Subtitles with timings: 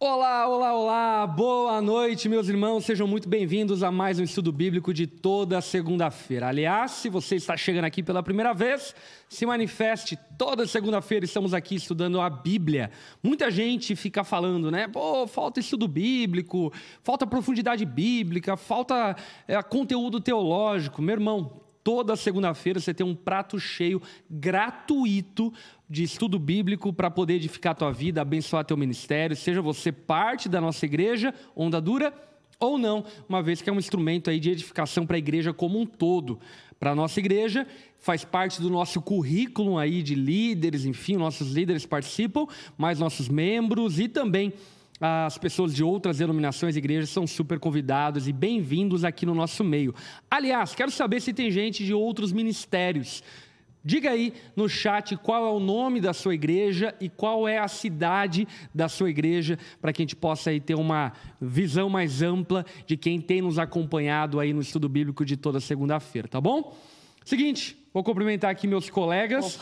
[0.00, 1.26] Olá, olá, olá!
[1.26, 2.84] Boa noite, meus irmãos.
[2.84, 6.46] Sejam muito bem-vindos a mais um estudo bíblico de toda segunda-feira.
[6.46, 8.94] Aliás, se você está chegando aqui pela primeira vez,
[9.28, 10.16] se manifeste.
[10.38, 12.92] Toda segunda-feira estamos aqui estudando a Bíblia.
[13.20, 14.86] Muita gente fica falando, né?
[14.86, 16.72] Pô, falta estudo bíblico,
[17.02, 19.16] falta profundidade bíblica, falta
[19.48, 21.02] é, conteúdo teológico.
[21.02, 25.52] Meu irmão, toda segunda-feira você tem um prato cheio gratuito
[25.88, 30.48] de estudo bíblico para poder edificar a tua vida, abençoar teu ministério, seja você parte
[30.48, 32.12] da nossa igreja, onda dura,
[32.60, 35.80] ou não, uma vez que é um instrumento aí de edificação para a igreja como
[35.80, 36.38] um todo.
[36.78, 37.66] Para a nossa igreja,
[37.98, 42.46] faz parte do nosso currículo aí de líderes, enfim, nossos líderes participam,
[42.76, 44.52] mas nossos membros e também
[45.00, 49.62] as pessoas de outras denominações e igrejas são super convidados e bem-vindos aqui no nosso
[49.62, 49.94] meio.
[50.28, 53.22] Aliás, quero saber se tem gente de outros ministérios.
[53.84, 57.68] Diga aí no chat qual é o nome da sua igreja e qual é a
[57.68, 62.66] cidade da sua igreja, para que a gente possa aí ter uma visão mais ampla
[62.86, 66.76] de quem tem nos acompanhado aí no estudo bíblico de toda segunda-feira, tá bom?
[67.24, 69.58] Seguinte, Vou cumprimentar aqui meus colegas.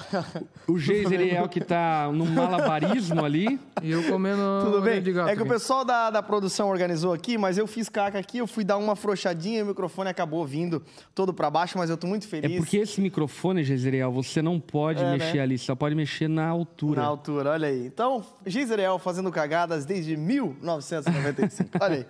[0.68, 3.58] O Geiseriel, que está no malabarismo ali.
[3.82, 4.42] E eu comendo.
[4.62, 5.02] Tudo bem?
[5.26, 8.46] é que o pessoal da, da produção organizou aqui, mas eu fiz caca aqui, eu
[8.46, 10.82] fui dar uma afrouxadinha e o microfone acabou vindo
[11.14, 12.52] todo para baixo, mas eu estou muito feliz.
[12.52, 15.42] É porque esse microfone, Geiseriel, você não pode é, mexer né?
[15.42, 17.00] ali, só pode mexer na altura.
[17.00, 17.86] Na altura, olha aí.
[17.86, 21.70] Então, Geiseriel fazendo cagadas desde 1995.
[21.80, 22.06] olha aí.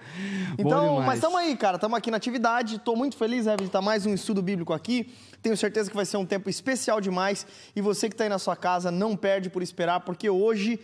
[0.58, 2.76] Então, mas estamos aí, cara, estamos aqui na atividade.
[2.76, 5.12] Estou muito feliz, Evan, de estar mais um estudo bíblico aqui.
[5.42, 7.46] Tenho certeza que vai ser um tempo especial demais.
[7.74, 10.80] E você que está aí na sua casa, não perde por esperar, porque hoje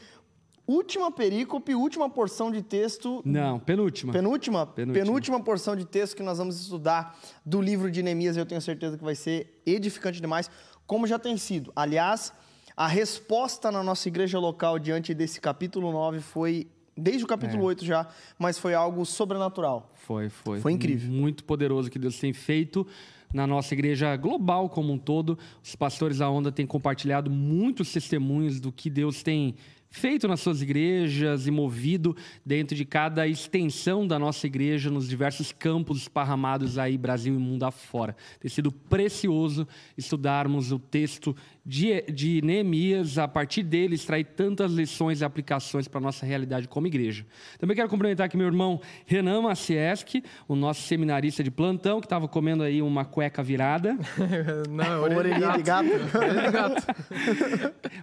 [0.67, 3.23] última perícope, última porção de texto.
[3.25, 4.12] Não, penúltima.
[4.12, 4.67] Penúltima?
[4.67, 5.05] Penúltima.
[5.05, 8.36] Penúltima porção de texto que nós vamos estudar do livro de Neemias.
[8.36, 10.50] Eu tenho certeza que vai ser edificante demais,
[10.86, 11.73] como já tem sido.
[11.75, 12.33] Aliás,
[12.77, 16.69] a resposta na nossa igreja local diante desse capítulo 9 foi.
[16.95, 17.67] Desde o capítulo é.
[17.69, 18.06] 8 já,
[18.39, 19.91] mas foi algo sobrenatural.
[19.95, 20.61] Foi, foi.
[20.61, 21.11] Foi incrível.
[21.11, 22.86] Muito poderoso que Deus tem feito
[23.33, 25.39] na nossa igreja global como um todo.
[25.62, 29.55] Os pastores da Onda têm compartilhado muitos testemunhos do que Deus tem
[29.92, 35.53] feito nas suas igrejas e movido dentro de cada extensão da nossa igreja nos diversos
[35.53, 38.17] campos esparramados aí Brasil e mundo afora.
[38.41, 45.20] Tem sido precioso estudarmos o texto de, de Neemias, a partir dele extrair tantas lições
[45.20, 47.24] e aplicações para a nossa realidade como igreja.
[47.59, 52.27] Também quero cumprimentar aqui meu irmão Renan Macieski, o nosso seminarista de plantão, que estava
[52.27, 53.97] comendo aí uma cueca virada.
[54.70, 55.89] não, orelha de gato.
[56.17, 56.86] Orelha de gato.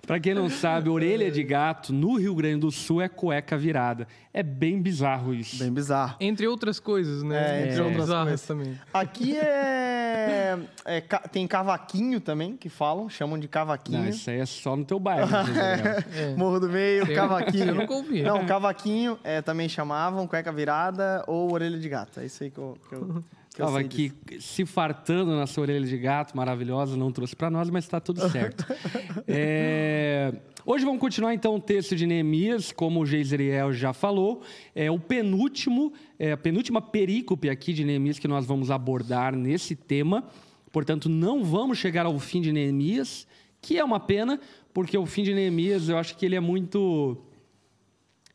[0.05, 4.07] para quem não sabe, orelha de gato no Rio Grande do Sul é cueca virada.
[4.33, 5.57] É bem bizarro isso.
[5.57, 6.15] Bem bizarro.
[6.19, 7.61] Entre outras coisas, né?
[7.61, 7.83] É, entre é.
[7.83, 8.79] outras coisas também.
[8.93, 11.01] Aqui é, é,
[11.31, 13.99] tem cavaquinho também, que falam, chamam de cavaquinho.
[13.99, 15.29] Não, isso aí é só no teu bairro.
[16.15, 16.35] é.
[16.35, 17.69] Morro do Meio, cavaquinho.
[17.69, 18.21] Eu nunca ouvi.
[18.21, 22.19] Não, cavaquinho é, também chamavam, cueca virada ou orelha de gato.
[22.19, 22.77] É isso aí que eu...
[22.87, 23.23] Que eu...
[23.49, 27.83] Estava aqui se fartando na sua orelha de gato, maravilhosa, não trouxe para nós, mas
[27.83, 28.65] está tudo certo.
[29.27, 30.33] é...
[30.71, 34.43] Hoje vamos continuar então o texto de Neemias, como o Geiseriel já falou.
[34.75, 39.75] É o penúltimo, é a penúltima perícope aqui de Neemias que nós vamos abordar nesse
[39.75, 40.25] tema.
[40.71, 43.25] Portanto, não vamos chegar ao fim de Neemias,
[43.59, 44.39] que é uma pena,
[44.71, 47.17] porque o fim de Neemias eu acho que ele é muito.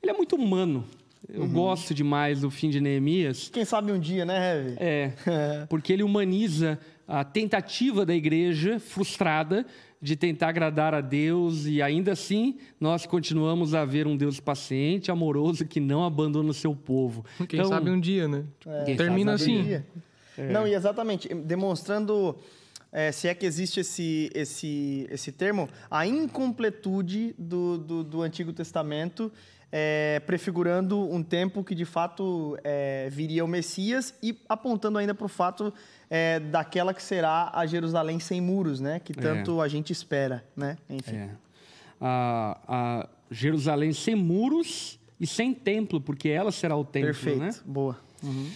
[0.03, 0.85] Ele é muito humano.
[1.29, 1.53] Eu uhum.
[1.53, 3.49] gosto demais do fim de Neemias.
[3.49, 4.77] Quem sabe um dia, né, Heavy?
[4.81, 5.13] É,
[5.71, 9.65] porque ele humaniza a tentativa da igreja frustrada
[10.05, 15.11] de tentar agradar a Deus e ainda assim nós continuamos a ver um Deus paciente,
[15.11, 17.25] amoroso, que não abandona o seu povo.
[17.49, 18.45] Quem então, sabe um dia, né?
[18.67, 19.83] É, Termina assim.
[20.37, 20.53] É.
[20.53, 22.37] Não, e exatamente, demonstrando,
[22.93, 28.53] é, se é que existe esse, esse, esse termo, a incompletude do, do, do Antigo
[28.53, 29.33] Testamento,
[29.73, 35.25] é, prefigurando um tempo que de fato é, viria o Messias e apontando ainda para
[35.25, 35.73] o fato
[36.11, 39.01] é, daquela que será a Jerusalém sem muros, né?
[39.01, 39.65] Que tanto é.
[39.65, 40.77] a gente espera, né?
[40.89, 41.17] Enfim.
[41.17, 41.31] É.
[42.01, 47.39] A, a, Jerusalém sem muros e sem templo, porque ela será o templo, Perfeito.
[47.39, 47.51] né?
[47.65, 47.99] Boa.
[48.23, 48.51] Uhum.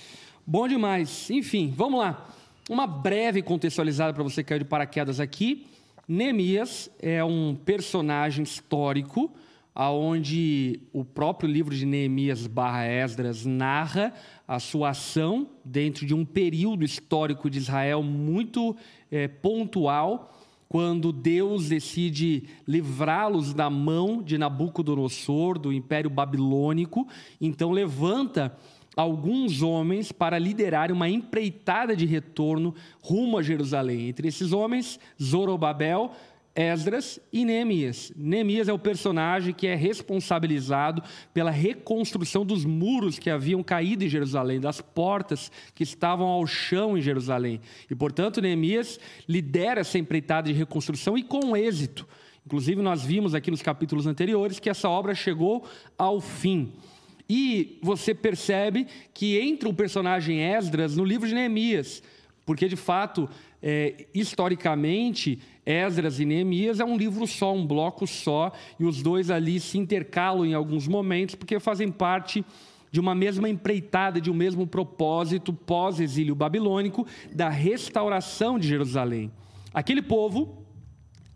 [0.46, 1.30] Bom demais.
[1.30, 2.28] Enfim, vamos lá.
[2.68, 5.66] Uma breve contextualizada para você cair de paraquedas aqui.
[6.06, 9.32] Neemias é um personagem histórico
[9.74, 14.12] aonde o próprio livro de Neemias barra Esdras narra
[14.48, 18.74] a sua ação dentro de um período histórico de Israel muito
[19.10, 20.34] é, pontual,
[20.70, 27.06] quando Deus decide livrá-los da mão de Nabucodonosor, do Império Babilônico,
[27.38, 28.56] então levanta
[28.96, 34.08] alguns homens para liderar uma empreitada de retorno rumo a Jerusalém.
[34.08, 36.12] Entre esses homens, Zorobabel,
[36.58, 38.12] Esdras e Neemias.
[38.16, 41.00] Neemias é o personagem que é responsabilizado
[41.32, 46.98] pela reconstrução dos muros que haviam caído em Jerusalém, das portas que estavam ao chão
[46.98, 47.60] em Jerusalém.
[47.88, 52.04] E, portanto, Neemias lidera essa empreitada de reconstrução e com êxito.
[52.44, 55.64] Inclusive, nós vimos aqui nos capítulos anteriores que essa obra chegou
[55.96, 56.72] ao fim.
[57.30, 62.02] E você percebe que entra o personagem Esdras no livro de Neemias,
[62.44, 63.28] porque de fato,
[63.62, 69.30] é, historicamente, Esdras e Neemias é um livro só, um bloco só, e os dois
[69.30, 72.44] ali se intercalam em alguns momentos, porque fazem parte
[72.90, 79.30] de uma mesma empreitada, de um mesmo propósito pós-exílio babilônico da restauração de Jerusalém.
[79.74, 80.66] Aquele povo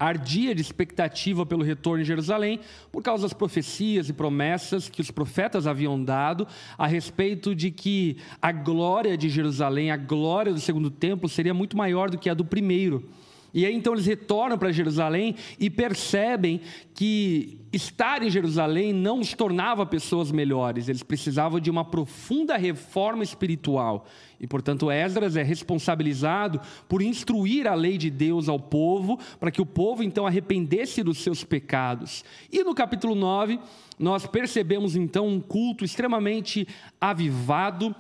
[0.05, 2.61] ardia de expectativa pelo retorno em Jerusalém,
[2.91, 6.47] por causa das profecias e promessas que os profetas haviam dado
[6.77, 11.77] a respeito de que a glória de Jerusalém, a glória do segundo templo, seria muito
[11.77, 13.09] maior do que a do primeiro.
[13.55, 16.61] E aí então eles retornam para Jerusalém e percebem
[16.95, 23.23] que estar em Jerusalém não os tornava pessoas melhores, eles precisavam de uma profunda reforma
[23.23, 24.07] espiritual.
[24.39, 29.63] E portanto, Esdras é responsabilizado por instruir a lei de Deus ao povo, para que
[29.63, 32.25] o povo então arrependesse dos seus pecados.
[32.51, 33.59] E no capítulo 9,
[33.99, 36.67] nós percebemos então um culto extremamente
[37.01, 37.95] avivado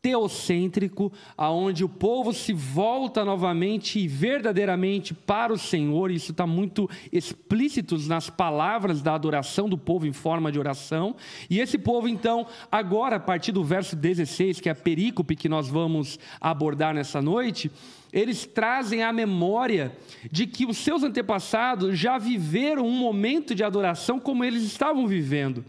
[0.00, 6.10] teocêntrico, aonde o povo se volta novamente e verdadeiramente para o Senhor.
[6.10, 11.16] Isso está muito explícito nas palavras da adoração do povo em forma de oração.
[11.50, 15.48] E esse povo, então, agora, a partir do verso 16, que é a perícope que
[15.48, 17.70] nós vamos abordar nessa noite,
[18.12, 19.92] eles trazem a memória
[20.30, 25.64] de que os seus antepassados já viveram um momento de adoração como eles estavam vivendo.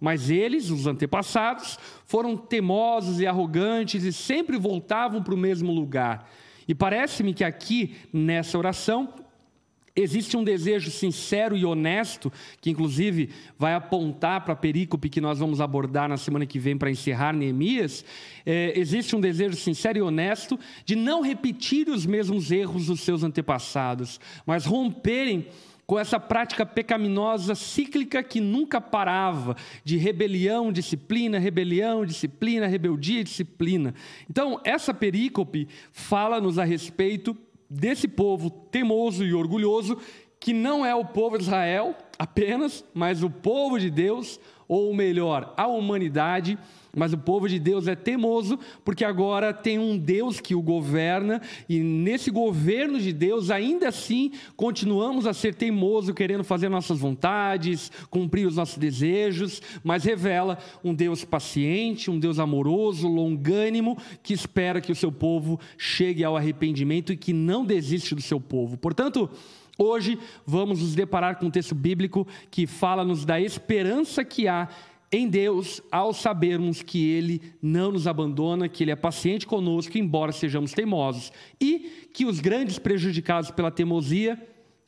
[0.00, 6.30] Mas eles, os antepassados, foram temosos e arrogantes e sempre voltavam para o mesmo lugar.
[6.66, 9.12] E parece-me que aqui, nessa oração,
[9.94, 15.40] Existe um desejo sincero e honesto, que inclusive vai apontar para a perícope que nós
[15.40, 18.04] vamos abordar na semana que vem para encerrar Neemias.
[18.46, 23.24] É, existe um desejo sincero e honesto de não repetir os mesmos erros dos seus
[23.24, 25.46] antepassados, mas romperem
[25.90, 33.92] com essa prática pecaminosa cíclica que nunca parava, de rebelião, disciplina, rebelião, disciplina, rebeldia, disciplina.
[34.30, 37.36] Então, essa perícope fala-nos a respeito
[37.68, 39.98] desse povo temoso e orgulhoso,
[40.38, 44.38] que não é o povo de Israel apenas, mas o povo de Deus,
[44.68, 46.56] ou melhor, a humanidade
[46.96, 51.40] mas o povo de Deus é teimoso porque agora tem um Deus que o governa
[51.68, 57.90] e nesse governo de Deus ainda assim continuamos a ser teimoso, querendo fazer nossas vontades,
[58.10, 64.80] cumprir os nossos desejos, mas revela um Deus paciente, um Deus amoroso, longânimo, que espera
[64.80, 68.76] que o seu povo chegue ao arrependimento e que não desiste do seu povo.
[68.76, 69.30] Portanto,
[69.82, 74.68] Hoje vamos nos deparar com um texto bíblico que fala-nos da esperança que há
[75.12, 80.32] em Deus ao sabermos que Ele não nos abandona, que Ele é paciente conosco, embora
[80.32, 84.40] sejamos teimosos, e que os grandes prejudicados pela teimosia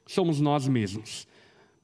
[0.07, 1.27] somos nós mesmos.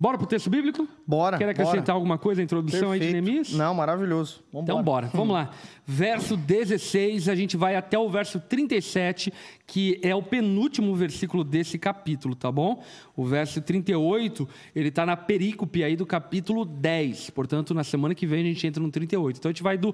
[0.01, 0.87] Bora para o texto bíblico?
[1.05, 1.39] Bora.
[1.39, 1.93] Quer acrescentar bora.
[1.93, 3.03] alguma coisa à introdução Perfeito.
[3.03, 3.53] aí de Neemias?
[3.53, 4.45] Não, maravilhoso.
[4.53, 5.09] Vamos então, bora.
[5.13, 5.51] Vamos lá.
[5.85, 9.33] Verso 16, a gente vai até o verso 37,
[9.67, 12.81] que é o penúltimo versículo desse capítulo, tá bom?
[13.17, 17.31] O verso 38, ele está na perícope aí do capítulo 10.
[17.31, 19.39] Portanto, na semana que vem a gente entra no 38.
[19.39, 19.93] Então, a gente vai do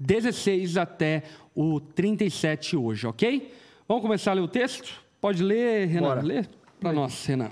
[0.00, 1.22] 16 até
[1.54, 3.52] o 37 hoje, ok?
[3.86, 4.92] Vamos começar a ler o texto?
[5.20, 6.08] Pode ler, Renan?
[6.08, 6.22] Bora.
[6.22, 6.44] Lê
[6.80, 7.50] para nós, Renan.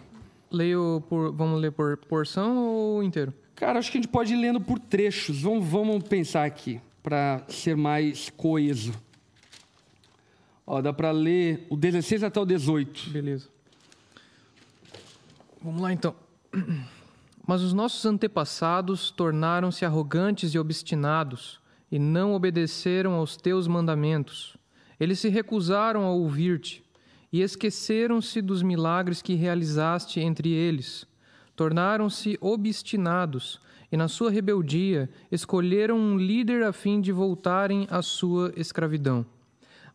[0.55, 1.33] Leio por.
[1.33, 3.35] Vamos ler por porção ou inteiro?
[3.57, 5.43] Cara, acho que a gente pode ir lendo por trechos.
[5.43, 8.93] Vamos, vamos pensar aqui, para ser mais coeso.
[10.67, 13.11] Ó, dá para ler o 16 até o 18.
[13.11, 13.49] Beleza.
[15.61, 16.15] Vamos lá então.
[17.47, 24.57] Mas os nossos antepassados tornaram-se arrogantes e obstinados, e não obedeceram aos teus mandamentos.
[25.01, 26.84] Eles se recusaram a ouvir-te
[27.35, 31.05] e esqueceram-se dos milagres que realizaste entre eles.
[31.57, 33.61] Tornaram-se obstinados
[33.91, 39.27] e, na sua rebeldia, escolheram um líder a fim de voltarem à sua escravidão.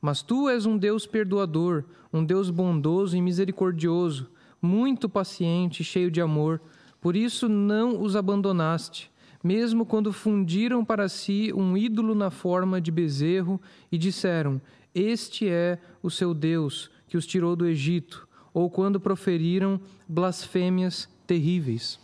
[0.02, 4.30] Mas tu és um Deus perdoador, um Deus bondoso e misericordioso,
[4.62, 6.60] muito paciente e cheio de amor,
[7.00, 9.10] por isso não os abandonaste,
[9.42, 14.62] mesmo quando fundiram para si um ídolo na forma de bezerro e disseram:
[14.94, 22.00] Este é o seu Deus que os tirou do Egito, ou quando proferiram blasfêmias terríveis.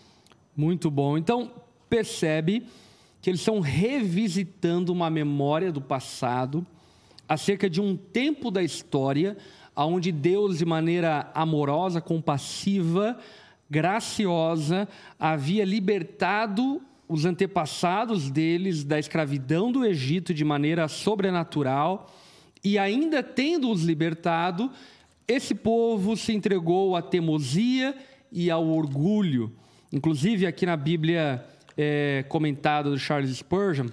[0.58, 1.18] Muito bom.
[1.18, 1.52] Então,
[1.90, 2.66] percebe
[3.22, 6.66] que eles estão revisitando uma memória do passado
[7.28, 9.38] acerca de um tempo da história
[9.76, 13.18] onde Deus, de maneira amorosa, compassiva,
[13.70, 14.88] graciosa
[15.20, 22.10] havia libertado os antepassados deles da escravidão do Egito de maneira sobrenatural
[22.64, 24.72] e ainda tendo-os libertado,
[25.28, 27.96] esse povo se entregou à teimosia
[28.32, 29.52] e ao orgulho.
[29.92, 31.44] Inclusive, aqui na Bíblia
[31.78, 33.88] é, comentada do Charles Spurgeon,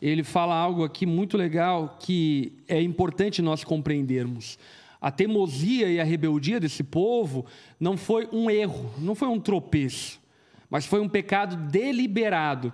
[0.00, 4.58] ele fala algo aqui muito legal que é importante nós compreendermos.
[5.00, 7.46] A teimosia e a rebeldia desse povo
[7.78, 10.20] não foi um erro, não foi um tropeço,
[10.70, 12.72] mas foi um pecado deliberado.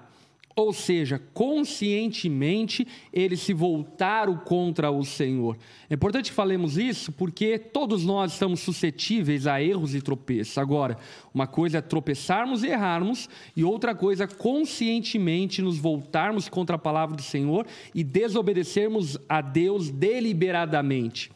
[0.55, 5.57] Ou seja, conscientemente eles se voltaram contra o Senhor.
[5.89, 10.59] É importante que falemos isso porque todos nós estamos suscetíveis a erros e tropeços.
[10.59, 10.99] Agora,
[11.33, 16.79] uma coisa é tropeçarmos e errarmos, e outra coisa é conscientemente nos voltarmos contra a
[16.79, 21.31] palavra do Senhor e desobedecermos a Deus deliberadamente.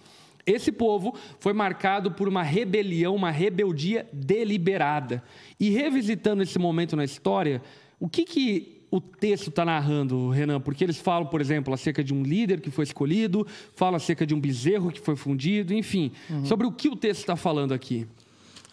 [0.47, 5.23] Esse povo foi marcado por uma rebelião, uma rebeldia deliberada.
[5.59, 7.61] E revisitando esse momento na história,
[7.99, 10.61] o que, que o texto está narrando, Renan?
[10.61, 14.35] Porque eles falam, por exemplo, acerca de um líder que foi escolhido, falam acerca de
[14.35, 16.13] um bezerro que foi fundido, enfim.
[16.31, 16.45] Uhum.
[16.45, 18.07] Sobre o que o texto está falando aqui?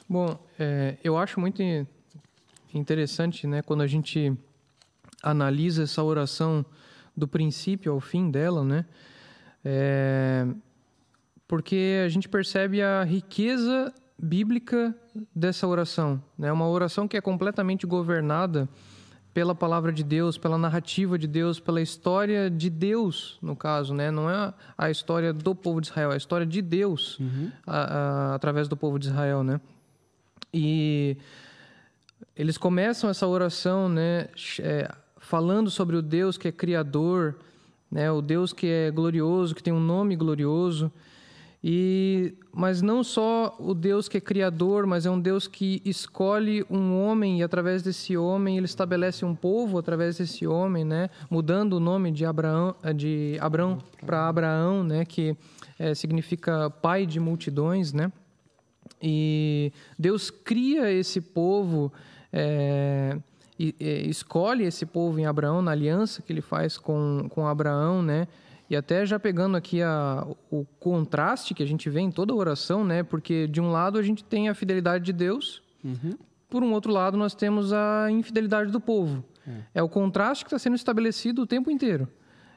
[0.08, 1.62] Bom, é, eu acho muito
[2.74, 4.34] interessante, né, quando a gente
[5.22, 6.66] analisa essa oração
[7.16, 8.86] do princípio ao fim dela, né?
[9.64, 10.46] É,
[11.48, 14.96] porque a gente percebe a riqueza bíblica
[15.34, 16.52] dessa oração, né?
[16.52, 18.68] Uma oração que é completamente governada
[19.34, 24.12] pela palavra de Deus, pela narrativa de Deus, pela história de Deus, no caso, né?
[24.12, 27.52] Não é a história do povo de Israel, é a história de Deus uhum.
[27.66, 29.60] a, a, através do povo de Israel, né?
[30.54, 31.18] E
[32.36, 34.28] eles começam essa oração, né?
[34.60, 37.36] É, falando sobre o Deus que é criador,
[37.90, 38.12] né?
[38.12, 40.92] O Deus que é glorioso, que tem um nome glorioso.
[41.64, 46.64] E mas não só o Deus que é criador, mas é um Deus que escolhe
[46.70, 51.10] um homem e através desse homem ele estabelece um povo através desse homem, né?
[51.30, 55.06] Mudando o nome de Abraão de Abraão para Abraão, né?
[55.06, 55.38] Que
[55.80, 58.12] é, significa pai de multidões, né?
[59.02, 61.94] E Deus cria esse povo
[62.32, 63.18] é,
[63.58, 68.02] e, e, escolhe esse povo em Abraão na aliança que ele faz com com Abraão,
[68.02, 68.28] né?
[68.70, 72.36] E até já pegando aqui a, o contraste que a gente vê em toda a
[72.36, 73.04] oração, né?
[73.04, 76.18] Porque de um lado a gente tem a fidelidade de Deus, uhum.
[76.50, 79.24] por um outro lado nós temos a infidelidade do povo.
[79.48, 82.08] É, é o contraste que está sendo estabelecido o tempo inteiro.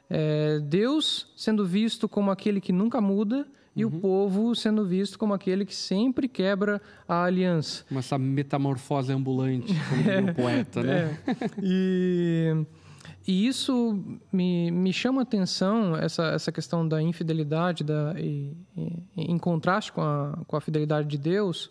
[0.09, 3.45] É Deus sendo visto como aquele que nunca muda
[3.75, 3.95] e uhum.
[3.95, 7.85] o povo sendo visto como aquele que sempre quebra a aliança.
[7.95, 11.19] Essa metamorfose ambulante, como é, o poeta, né?
[11.27, 11.35] É.
[11.61, 12.65] E
[13.27, 19.37] e isso me, me chama atenção, essa, essa questão da infidelidade, da, e, e, em
[19.37, 21.69] contraste com a, com a fidelidade de Deus,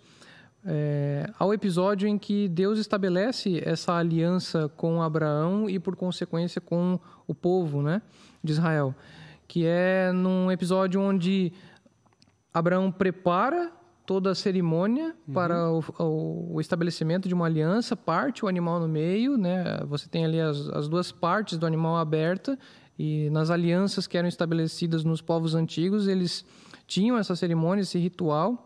[0.66, 7.00] é, ao episódio em que Deus estabelece essa aliança com Abraão e, por consequência, com
[7.26, 8.02] o povo né,
[8.44, 8.94] de Israel.
[9.48, 11.54] Que é num episódio onde
[12.52, 13.72] Abraão prepara
[14.06, 15.34] toda a cerimônia uhum.
[15.34, 19.80] para o, o, o, estabelecimento de uma aliança, parte o animal no meio, né?
[19.88, 22.56] Você tem ali as, as duas partes do animal aberta
[22.98, 26.44] e nas alianças que eram estabelecidas nos povos antigos, eles
[26.86, 28.62] tinham essa cerimônia, esse ritual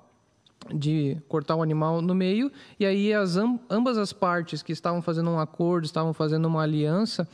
[0.72, 3.38] de cortar o animal no meio e aí as
[3.70, 7.26] ambas as partes que estavam fazendo um acordo, estavam fazendo uma aliança,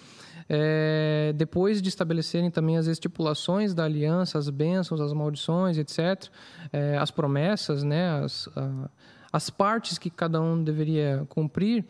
[0.49, 6.31] é, depois de estabelecerem também as estipulações da aliança, as bênçãos, as maldições, etc.,
[6.73, 8.91] é, as promessas, né, as, a,
[9.33, 11.85] as partes que cada um deveria cumprir,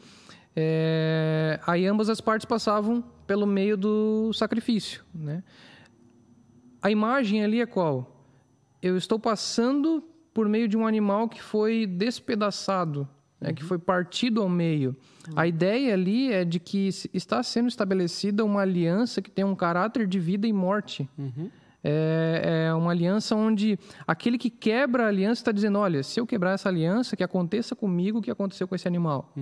[0.55, 5.05] é, aí ambas as partes passavam pelo meio do sacrifício.
[5.15, 5.43] Né?
[6.81, 8.25] A imagem ali é qual?
[8.81, 13.09] Eu estou passando por meio de um animal que foi despedaçado
[13.41, 14.97] né, que foi partido ao meio.
[15.35, 20.07] A ideia ali é de que está sendo estabelecida uma aliança que tem um caráter
[20.07, 21.09] de vida e morte.
[21.19, 21.51] Uhum.
[21.85, 26.27] É, é, uma aliança onde aquele que quebra a aliança está dizendo: olha, se eu
[26.27, 29.33] quebrar essa aliança, que aconteça comigo o que aconteceu com esse animal.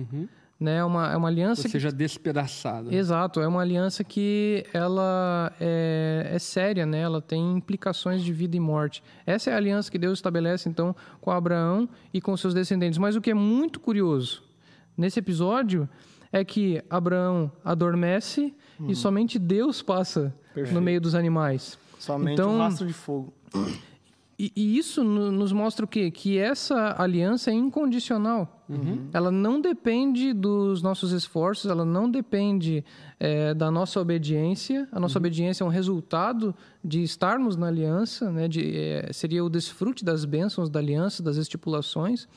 [0.55, 0.77] Uhum né?
[0.77, 1.95] É uma, é uma aliança Ou seja, que...
[1.95, 2.93] despedaçada.
[2.93, 7.01] Exato, é uma aliança que ela é, é, séria, né?
[7.01, 9.03] Ela tem implicações de vida e morte.
[9.25, 12.97] Essa é a aliança que Deus estabelece então com Abraão e com seus descendentes.
[12.97, 14.43] Mas o que é muito curioso
[14.97, 15.89] nesse episódio
[16.31, 18.89] é que Abraão adormece uhum.
[18.89, 20.73] e somente Deus passa Perfeito.
[20.73, 21.77] no meio dos animais.
[21.99, 23.33] Somente então, um rastro de fogo.
[24.37, 26.11] E, e, isso nos mostra o quê?
[26.11, 28.63] Que essa aliança é incondicional.
[28.67, 29.07] Uhum.
[29.13, 32.83] Ela não depende dos nossos esforços, ela não depende
[33.17, 34.89] é, da nossa obediência.
[34.91, 35.21] A nossa uhum.
[35.21, 38.49] obediência é um resultado de estarmos na aliança, né?
[38.49, 42.27] de, é, seria o desfrute das bênçãos da aliança, das estipulações.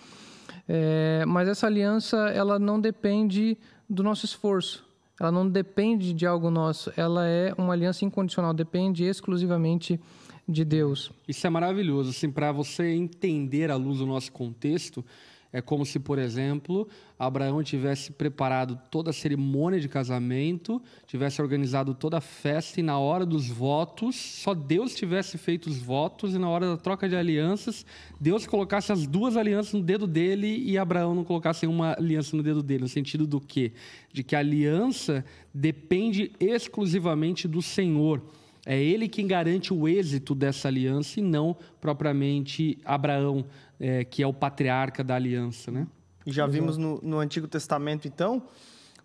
[0.68, 3.58] É, mas essa aliança, ela não depende
[3.90, 4.86] do nosso esforço.
[5.20, 6.92] Ela não depende de algo nosso.
[6.96, 10.00] Ela é uma aliança incondicional, depende exclusivamente
[10.48, 11.12] de Deus.
[11.28, 15.04] Isso é maravilhoso, assim, para você entender à luz do nosso contexto,
[15.50, 16.86] é como se, por exemplo,
[17.18, 22.98] Abraão tivesse preparado toda a cerimônia de casamento, tivesse organizado toda a festa e na
[22.98, 27.16] hora dos votos, só Deus tivesse feito os votos e na hora da troca de
[27.16, 27.86] alianças,
[28.20, 32.42] Deus colocasse as duas alianças no dedo dele e Abraão não colocasse uma aliança no
[32.42, 33.72] dedo dele, no sentido do quê?
[34.12, 38.22] De que a aliança depende exclusivamente do Senhor.
[38.70, 43.46] É ele quem garante o êxito dessa aliança e não propriamente Abraão
[43.80, 45.87] é, que é o patriarca da aliança, né?
[46.26, 48.42] E já vimos no, no, Antigo Testamento, então,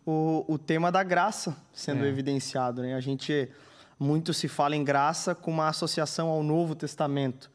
[0.06, 2.10] o, o tema da graça sendo é.
[2.10, 2.94] evidenciado, né?
[2.94, 3.48] A gente
[3.98, 7.50] muito se fala em graça com uma associação ao Novo Testamento,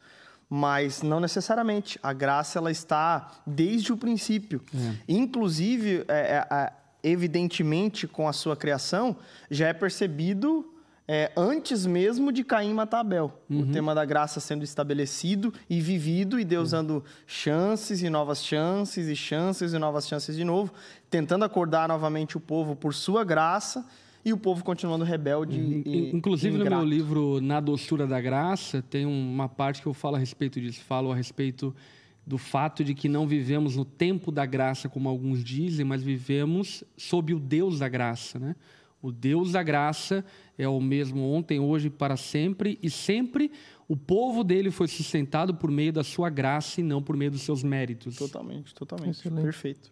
[0.49, 1.99] mas não necessariamente.
[2.01, 4.63] A graça ela está desde o princípio.
[4.73, 4.95] É.
[5.07, 6.73] Inclusive, é, é, é
[7.03, 9.15] evidentemente, com a sua criação,
[9.51, 10.73] já é percebido
[11.11, 13.33] é, antes mesmo de Caim matar Abel.
[13.49, 13.61] Uhum.
[13.61, 16.77] O tema da graça sendo estabelecido e vivido, e Deus uhum.
[16.77, 20.71] dando chances e novas chances, e chances e novas chances de novo,
[21.09, 23.83] tentando acordar novamente o povo por sua graça,
[24.23, 25.59] e o povo continuando rebelde.
[25.59, 25.83] Uhum.
[25.83, 30.15] E, Inclusive, no meu livro Na Doçura da Graça, tem uma parte que eu falo
[30.15, 30.81] a respeito disso.
[30.83, 31.75] Falo a respeito
[32.23, 36.83] do fato de que não vivemos no tempo da graça, como alguns dizem, mas vivemos
[36.95, 38.55] sob o Deus da graça, né?
[39.01, 40.25] O Deus da graça
[40.57, 43.51] é o mesmo ontem, hoje, para sempre, e sempre
[43.87, 47.41] o povo dele foi sustentado por meio da sua graça e não por meio dos
[47.41, 48.15] seus méritos.
[48.17, 49.19] Totalmente, totalmente.
[49.19, 49.43] Excelente.
[49.43, 49.91] Perfeito.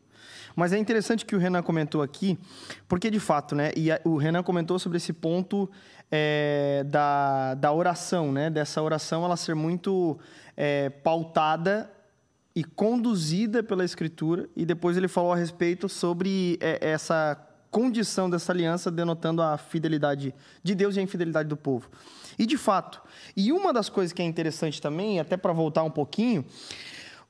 [0.55, 2.37] Mas é interessante que o Renan comentou aqui,
[2.87, 3.71] porque de fato, né?
[3.75, 5.69] E a, o Renan comentou sobre esse ponto
[6.11, 8.49] é, da, da oração, né?
[8.49, 10.19] Dessa oração ela ser muito
[10.55, 11.91] é, pautada
[12.55, 14.49] e conduzida pela Escritura.
[14.55, 20.33] E depois ele falou a respeito sobre é, essa condição dessa aliança, denotando a fidelidade
[20.63, 21.89] de Deus e a infidelidade do povo.
[22.38, 23.01] E de fato,
[23.36, 26.45] e uma das coisas que é interessante também, até para voltar um pouquinho,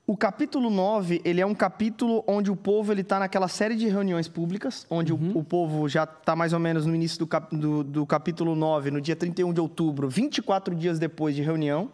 [0.05, 3.89] o capítulo 9, ele é um capítulo onde o povo ele está naquela série de
[3.89, 5.33] reuniões públicas, onde uhum.
[5.35, 8.55] o, o, povo já está mais ou menos no início do, cap, do, do, capítulo
[8.55, 11.91] 9, no dia 31 de outubro, 24 dias depois de reunião.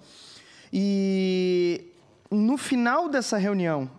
[0.72, 1.86] E
[2.30, 3.90] no final dessa reunião,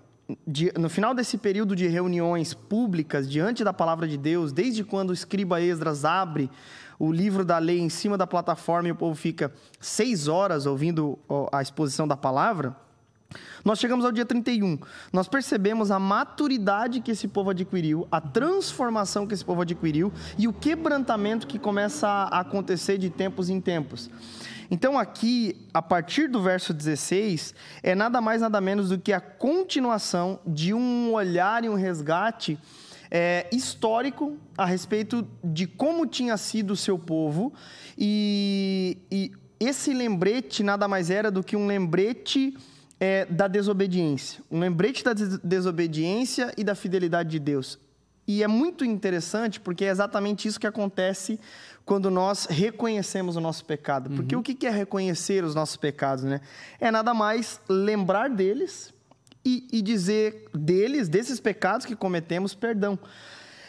[0.47, 5.11] de, no final desse período de reuniões públicas diante da palavra de Deus, desde quando
[5.11, 6.51] o escriba Esdras abre
[6.99, 11.19] o livro da lei em cima da plataforma e o povo fica seis horas ouvindo
[11.53, 12.77] a exposição da palavra,
[13.65, 14.79] nós chegamos ao dia 31.
[15.13, 20.47] Nós percebemos a maturidade que esse povo adquiriu, a transformação que esse povo adquiriu e
[20.47, 24.11] o quebrantamento que começa a acontecer de tempos em tempos.
[24.71, 29.21] Então, aqui, a partir do verso 16, é nada mais, nada menos do que a
[29.21, 32.59] continuação de um olhar e um resgate
[33.11, 37.53] é, histórico a respeito de como tinha sido o seu povo.
[37.97, 42.57] E, e esse lembrete nada mais era do que um lembrete
[42.99, 44.43] é, da desobediência.
[44.51, 47.79] Um lembrete da desobediência e da fidelidade de Deus.
[48.27, 51.39] E é muito interessante porque é exatamente isso que acontece
[51.85, 54.11] quando nós reconhecemos o nosso pecado.
[54.11, 54.41] Porque uhum.
[54.41, 56.41] o que é reconhecer os nossos pecados, né?
[56.81, 58.93] É nada mais lembrar deles
[59.45, 62.99] e, e dizer deles, desses pecados que cometemos, perdão.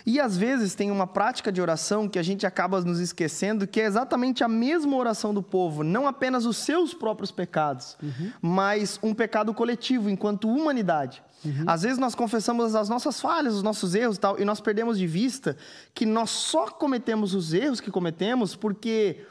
[0.06, 3.82] E às vezes tem uma prática de oração que a gente acaba nos esquecendo, que
[3.82, 8.32] é exatamente a mesma oração do povo, não apenas os seus próprios pecados, uhum.
[8.40, 11.24] mas um pecado coletivo enquanto humanidade.
[11.46, 11.64] Uhum.
[11.68, 14.98] Às vezes nós confessamos as nossas falhas, os nossos erros e tal, e nós perdemos
[14.98, 15.56] de vista
[15.94, 19.26] que nós só cometemos os erros que cometemos porque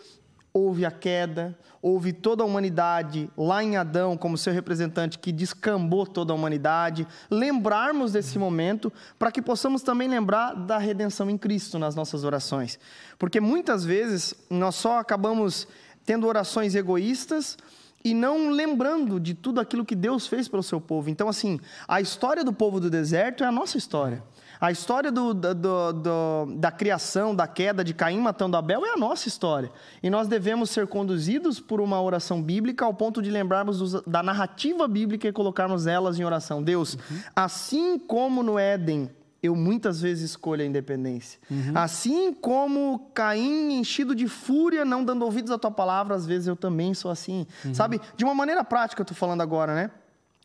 [0.53, 6.07] houve a queda, houve toda a humanidade lá em Adão como seu representante que descambou
[6.07, 7.07] toda a humanidade.
[7.29, 12.79] Lembrarmos desse momento para que possamos também lembrar da redenção em Cristo nas nossas orações.
[13.19, 15.67] Porque muitas vezes nós só acabamos
[16.07, 17.59] tendo orações egoístas
[18.05, 21.09] e não lembrando de tudo aquilo que Deus fez pelo seu povo.
[21.09, 24.23] Então, assim, a história do povo do deserto é a nossa história.
[24.61, 28.97] A história do, do, do, da criação, da queda de Caim matando Abel é a
[28.97, 29.71] nossa história.
[30.03, 34.23] E nós devemos ser conduzidos por uma oração bíblica ao ponto de lembrarmos dos, da
[34.23, 36.63] narrativa bíblica e colocarmos elas em oração.
[36.63, 37.19] Deus, uhum.
[37.35, 39.11] assim como no Éden
[39.45, 41.39] eu muitas vezes escolho a independência.
[41.51, 41.73] Uhum.
[41.75, 46.57] Assim como Caim, enchido de fúria, não dando ouvidos à tua palavra, às vezes eu
[46.57, 47.47] também sou assim.
[47.65, 47.75] Uhum.
[47.75, 48.01] Sabe?
[48.17, 49.91] De uma maneira prática, eu estou falando agora, né?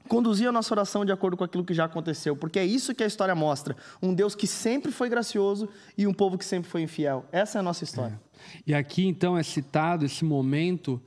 [0.07, 3.03] conduzir a nossa oração de acordo com aquilo que já aconteceu, porque é isso que
[3.03, 6.81] a história mostra: um Deus que sempre foi gracioso e um povo que sempre foi
[6.81, 7.25] infiel.
[7.31, 8.19] Essa é a nossa história.
[8.35, 8.59] É.
[8.65, 10.99] E aqui então é citado esse momento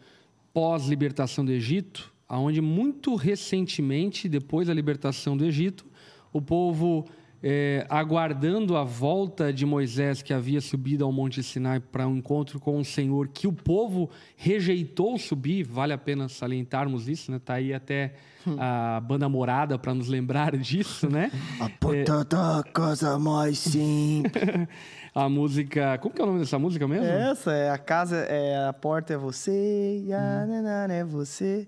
[0.55, 5.85] pós-libertação do Egito, aonde muito recentemente, depois da libertação do Egito,
[6.33, 7.07] o povo
[7.43, 12.61] é, aguardando a volta de Moisés, que havia subido ao Monte Sinai para um encontro
[12.61, 17.39] com o Senhor, que o povo rejeitou subir, vale a pena salientarmos isso, né?
[17.39, 18.15] Está aí até
[18.59, 21.31] a banda Morada para nos lembrar disso, né?
[21.61, 24.33] A porta da casa mais simples.
[25.15, 25.99] a música.
[25.99, 27.07] Como que é o nome dessa música mesmo?
[27.07, 30.49] Essa é a casa, é a porta é você, e a Hum.
[30.49, 31.67] nanana é você.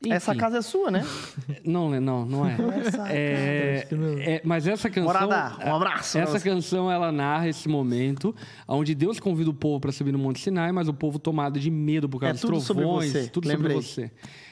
[0.00, 0.12] Enfim.
[0.12, 1.04] Essa casa é sua, né?
[1.64, 1.98] Não, né?
[1.98, 2.56] não, não é.
[2.86, 3.88] Essa É,
[4.20, 8.34] é, mas essa canção, Morada, um abraço essa canção ela narra esse momento
[8.66, 11.70] onde Deus convida o povo para subir no Monte Sinai, mas o povo tomado de
[11.70, 13.82] medo por causa É dos sobre trovões, você, tudo lembrei.
[13.82, 14.10] sobre você.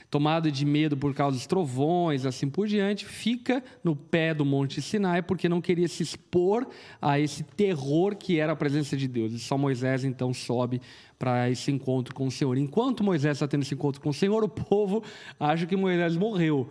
[0.08, 4.80] Tomado de medo por causa dos trovões, assim por diante, fica no pé do Monte
[4.80, 6.66] Sinai porque não queria se expor
[7.02, 9.32] a esse terror que era a presença de Deus.
[9.32, 10.80] E só Moisés então sobe
[11.18, 12.56] para esse encontro com o Senhor.
[12.56, 15.02] Enquanto Moisés está tendo esse encontro com o Senhor, o povo
[15.40, 16.68] acha que Moisés morreu.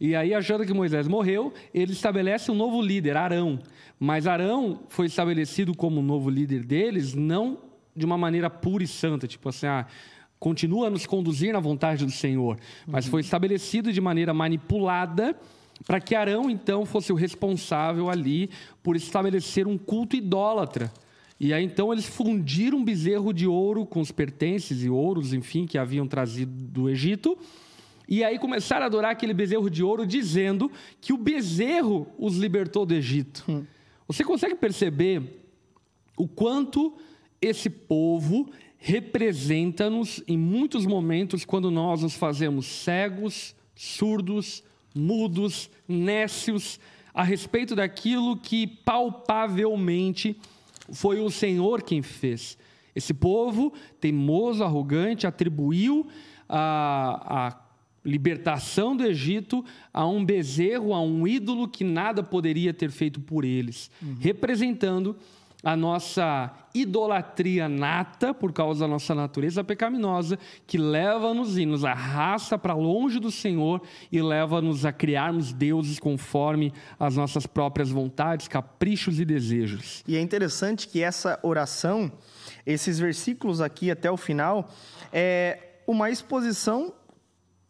[0.00, 3.58] E aí, achando que Moisés morreu, ele estabelece um novo líder, Arão.
[3.98, 7.58] Mas Arão foi estabelecido como novo líder deles, não
[7.96, 9.86] de uma maneira pura e santa, tipo assim, ah,
[10.38, 15.36] continua a nos conduzir na vontade do Senhor, mas foi estabelecido de maneira manipulada
[15.86, 18.50] para que Arão então fosse o responsável ali
[18.82, 20.92] por estabelecer um culto idólatra.
[21.40, 25.66] E aí então eles fundiram um bezerro de ouro com os pertences e ouros, enfim,
[25.66, 27.38] que haviam trazido do Egito.
[28.08, 30.70] E aí começaram a adorar aquele bezerro de ouro, dizendo
[31.00, 33.66] que o bezerro os libertou do Egito.
[34.08, 35.44] Você consegue perceber
[36.16, 36.96] o quanto
[37.40, 44.62] esse povo representa-nos em muitos momentos quando nós nos fazemos cegos, surdos,
[44.94, 46.78] mudos, nécios
[47.12, 50.36] a respeito daquilo que palpavelmente
[50.92, 52.56] foi o Senhor quem fez.
[52.94, 56.06] Esse povo teimoso, arrogante, atribuiu
[56.48, 57.68] a, a
[58.04, 63.44] libertação do Egito a um bezerro, a um ídolo que nada poderia ter feito por
[63.44, 65.16] eles, representando
[65.62, 72.56] a nossa idolatria nata por causa da nossa natureza pecaminosa, que leva-nos e nos arrasta
[72.56, 79.18] para longe do Senhor e leva-nos a criarmos deuses conforme as nossas próprias vontades, caprichos
[79.18, 80.04] e desejos.
[80.06, 82.12] E é interessante que essa oração,
[82.64, 84.68] esses versículos aqui até o final,
[85.12, 86.92] é uma exposição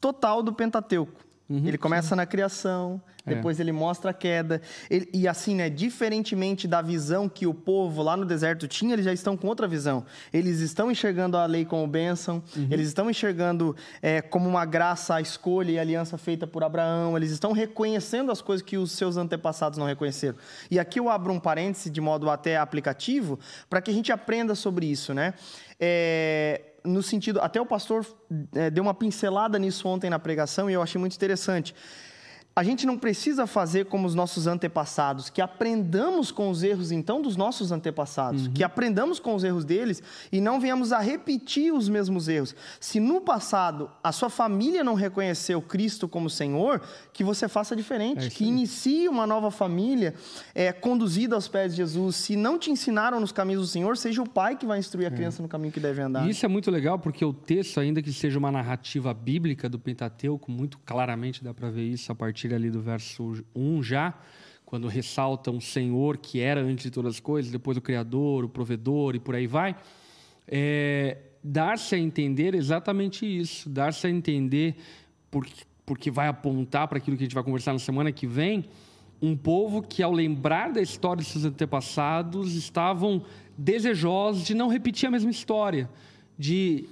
[0.00, 1.27] total do Pentateuco.
[1.50, 4.60] Ele começa na criação, depois ele mostra a queda.
[4.90, 9.04] Ele- e assim, né, diferentemente da visão que o povo lá no deserto tinha, eles
[9.04, 10.04] já estão com outra visão.
[10.32, 15.20] Eles estão enxergando a lei como bênção, eles estão enxergando é, como uma graça a
[15.20, 19.16] escolha e a aliança feita por Abraão, eles estão reconhecendo as coisas que os seus
[19.16, 20.36] antepassados não reconheceram.
[20.70, 23.38] E aqui eu abro um parêntese de modo até aplicativo,
[23.70, 25.34] para que a gente aprenda sobre isso, né?
[25.80, 28.06] É, no sentido, até o pastor
[28.54, 31.74] é, deu uma pincelada nisso ontem na pregação e eu achei muito interessante.
[32.58, 37.22] A gente não precisa fazer como os nossos antepassados, que aprendamos com os erros então
[37.22, 41.88] dos nossos antepassados, que aprendamos com os erros deles e não venhamos a repetir os
[41.88, 42.56] mesmos erros.
[42.80, 48.26] Se no passado a sua família não reconheceu Cristo como Senhor, que você faça diferente,
[48.26, 50.14] É que inicie uma nova família
[50.52, 52.16] é, conduzida aos pés de Jesus.
[52.16, 55.12] Se não te ensinaram nos caminhos do Senhor, seja o pai que vai instruir a
[55.12, 56.26] criança no caminho que deve andar.
[56.26, 59.78] E isso é muito legal porque o texto, ainda que seja uma narrativa bíblica do
[59.78, 64.14] Pentateuco, muito claramente dá para ver isso a partir ali do verso 1 já,
[64.64, 68.48] quando ressalta um Senhor que era antes de todas as coisas, depois o Criador, o
[68.48, 69.74] Provedor e por aí vai,
[70.46, 74.76] é, dar-se a entender exatamente isso, dar-se a entender,
[75.30, 78.64] porque, porque vai apontar para aquilo que a gente vai conversar na semana que vem,
[79.20, 83.24] um povo que, ao lembrar da história de seus antepassados, estavam
[83.56, 85.90] desejosos de não repetir a mesma história,
[86.38, 86.88] de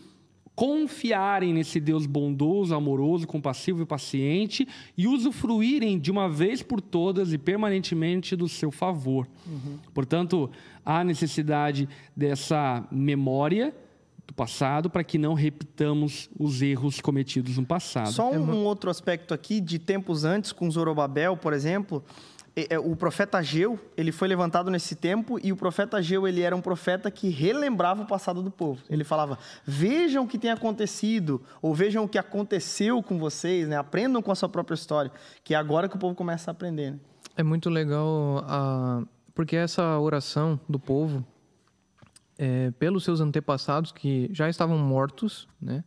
[0.56, 4.66] confiarem nesse Deus bondoso, amoroso, compassivo e paciente
[4.96, 9.28] e usufruírem de uma vez por todas e permanentemente do seu favor.
[9.92, 10.50] Portanto,
[10.84, 13.76] há necessidade dessa memória
[14.26, 18.10] do passado para que não repitamos os erros cometidos no passado.
[18.12, 22.35] Só um, um outro aspecto aqui, de tempos antes, com Zorobabel, por exemplo, é- é,
[22.82, 26.62] o profeta Ageu, ele foi levantado nesse tempo e o profeta Ageu, ele era um
[26.62, 28.82] profeta que relembrava o passado do povo.
[28.88, 33.76] Ele falava, vejam o que tem acontecido, ou vejam o que aconteceu com vocês, né?
[33.76, 35.12] aprendam com a sua própria história,
[35.44, 36.92] que é agora que o povo começa a aprender.
[36.92, 36.98] né?
[37.36, 39.02] É muito legal, a...
[39.34, 41.22] porque essa oração do povo,
[42.38, 45.84] é, pelos seus antepassados que já estavam mortos, né?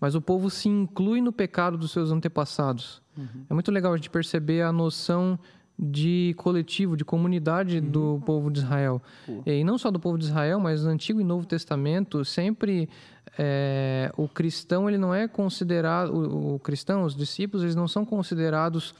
[0.00, 3.02] mas o povo se inclui no pecado dos seus antepassados.
[3.50, 5.36] É muito legal a gente perceber a noção
[5.78, 9.00] de coletivo, de comunidade do povo de Israel.
[9.46, 12.88] E não só do povo de Israel, mas no Antigo e Novo Testamento, sempre
[13.38, 18.04] é, o cristão ele não é considerado, o, o cristão, os discípulos, eles não são
[18.04, 18.92] considerados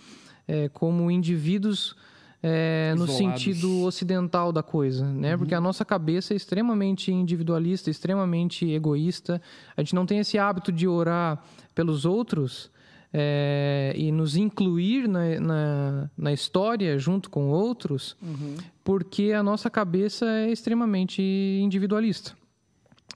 [0.47, 1.97] é, como indivíduos
[2.41, 5.33] é, no sentido ocidental da coisa, né?
[5.33, 5.39] Uhum.
[5.39, 9.43] Porque a nossa cabeça é extremamente individualista, extremamente egoísta.
[9.77, 11.43] A gente não tem esse hábito de orar
[11.75, 12.71] pelos outros
[13.13, 18.57] é, e nos incluir na, na, na, história junto com outros, uhum.
[18.85, 22.37] porque a nossa cabeça é extremamente individualista.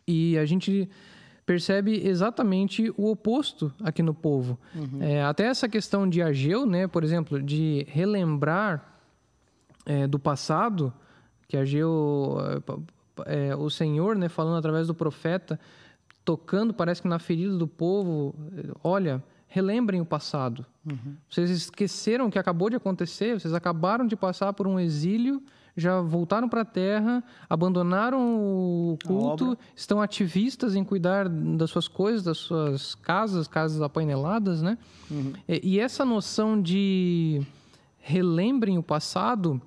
[0.07, 0.88] E a gente
[1.44, 4.59] percebe exatamente o oposto aqui no povo.
[4.74, 5.02] Uhum.
[5.02, 8.98] É, até essa questão de Ageu, né, por exemplo, de relembrar
[9.85, 10.92] é, do passado,
[11.46, 12.38] que Ageu,
[13.26, 15.61] é, é, o Senhor, né, falando através do profeta,
[16.24, 18.35] tocando, parece que na ferida do povo,
[18.83, 19.22] olha,
[19.53, 20.65] relembrem o passado.
[20.85, 21.15] Uhum.
[21.29, 25.43] Vocês esqueceram o que acabou de acontecer, vocês acabaram de passar por um exílio,
[25.77, 32.23] já voltaram para a terra, abandonaram o culto, estão ativistas em cuidar das suas coisas,
[32.23, 34.79] das suas casas, casas apaineladas, né?
[35.11, 35.35] Uhum.
[35.47, 37.43] E, e essa noção de
[37.99, 39.61] relembrem o passado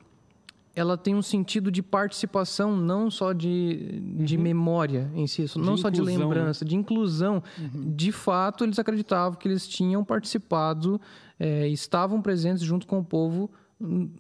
[0.75, 4.43] ela tem um sentido de participação, não só de, de uhum.
[4.43, 6.17] memória em si, não de só de né?
[6.17, 7.41] lembrança, de inclusão.
[7.57, 7.95] Uhum.
[7.95, 10.99] De fato, eles acreditavam que eles tinham participado,
[11.39, 13.49] é, estavam presentes junto com o povo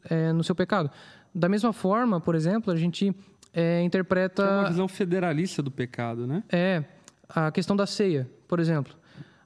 [0.09, 0.89] é, no seu pecado.
[1.33, 3.13] Da mesma forma, por exemplo, a gente
[3.53, 4.43] é, interpreta.
[4.43, 6.41] Que é uma visão federalista do pecado, né?
[6.49, 6.85] É.
[7.27, 8.93] A questão da ceia, por exemplo.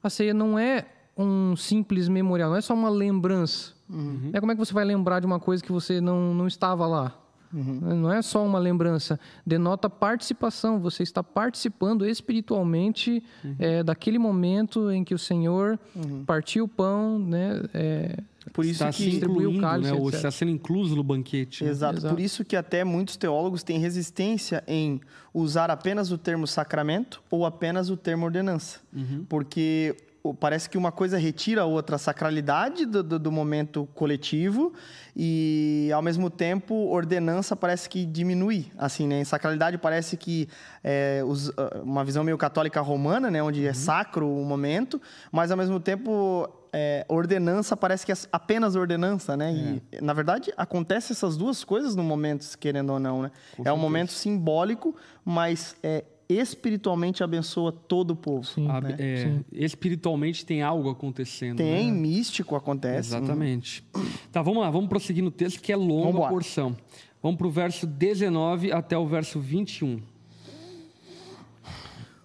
[0.03, 0.85] A ceia não é
[1.17, 4.29] um simples memorial, não é só uma lembrança Uhum.
[4.33, 6.85] É como é que você vai lembrar de uma coisa que você não, não estava
[6.85, 7.15] lá?
[7.53, 7.95] Uhum.
[7.95, 10.79] Não é só uma lembrança, denota participação.
[10.79, 13.55] Você está participando espiritualmente uhum.
[13.57, 16.23] é, daquele momento em que o Senhor uhum.
[16.25, 17.63] partiu o pão, né?
[17.73, 18.17] É,
[18.53, 20.07] por isso está que distribuiu o cálice, né?
[20.09, 21.63] está sendo incluso no banquete.
[21.63, 21.69] Né?
[21.71, 21.97] Exato.
[21.97, 22.13] Exato.
[22.13, 25.01] Por isso que até muitos teólogos têm resistência em
[25.33, 29.25] usar apenas o termo sacramento ou apenas o termo ordenança, uhum.
[29.27, 29.95] porque
[30.39, 34.73] parece que uma coisa retira a outra, a sacralidade do, do, do, momento coletivo
[35.15, 38.67] e, ao mesmo tempo, ordenança parece que diminui.
[38.77, 39.21] Assim, né?
[39.21, 40.49] Em sacralidade parece que
[40.83, 43.41] é, os, ah, uma visão meio católica romana, né?
[43.41, 43.69] Onde é uhum.
[43.69, 45.01] é sacro o momento,
[45.31, 49.81] mas, ao mesmo tempo, é, ordenança parece que é apenas ordenança, né?
[49.91, 49.97] É.
[49.97, 53.31] E, na verdade, acontece essas duas coisas no momento, querendo ou não, né?
[53.55, 58.45] Com é um momento simbólico, mas é espiritualmente abençoa todo o povo.
[58.45, 58.95] Sim, né?
[58.99, 59.45] é, Sim.
[59.51, 61.57] Espiritualmente tem algo acontecendo.
[61.57, 61.99] Tem, né?
[61.99, 63.09] místico acontece.
[63.09, 63.83] Exatamente.
[63.95, 64.05] Hum.
[64.31, 66.77] Tá, vamos lá, vamos prosseguir no texto que é longa a porção.
[67.21, 69.99] Vamos para o verso 19 até o verso 21.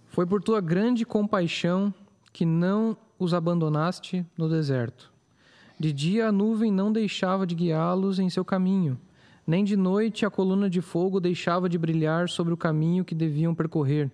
[0.08, 1.92] Foi por tua grande compaixão
[2.30, 5.10] que não os abandonaste no deserto.
[5.80, 8.98] De dia a nuvem não deixava de guiá-los em seu caminho
[9.46, 13.54] nem de noite a coluna de fogo deixava de brilhar sobre o caminho que deviam
[13.54, 14.10] percorrer.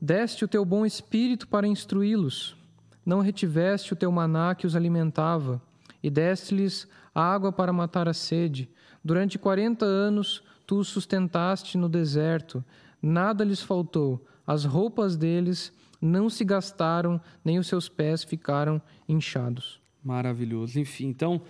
[0.00, 2.56] Deste o teu bom espírito para instruí-los,
[3.04, 5.62] não retiveste o teu maná que os alimentava,
[6.02, 8.68] e deste-lhes água para matar a sede.
[9.02, 12.62] Durante quarenta anos tu os sustentaste no deserto,
[13.00, 19.80] nada lhes faltou, as roupas deles não se gastaram, nem os seus pés ficaram inchados.
[20.04, 20.78] Maravilhoso.
[20.78, 21.40] Enfim, então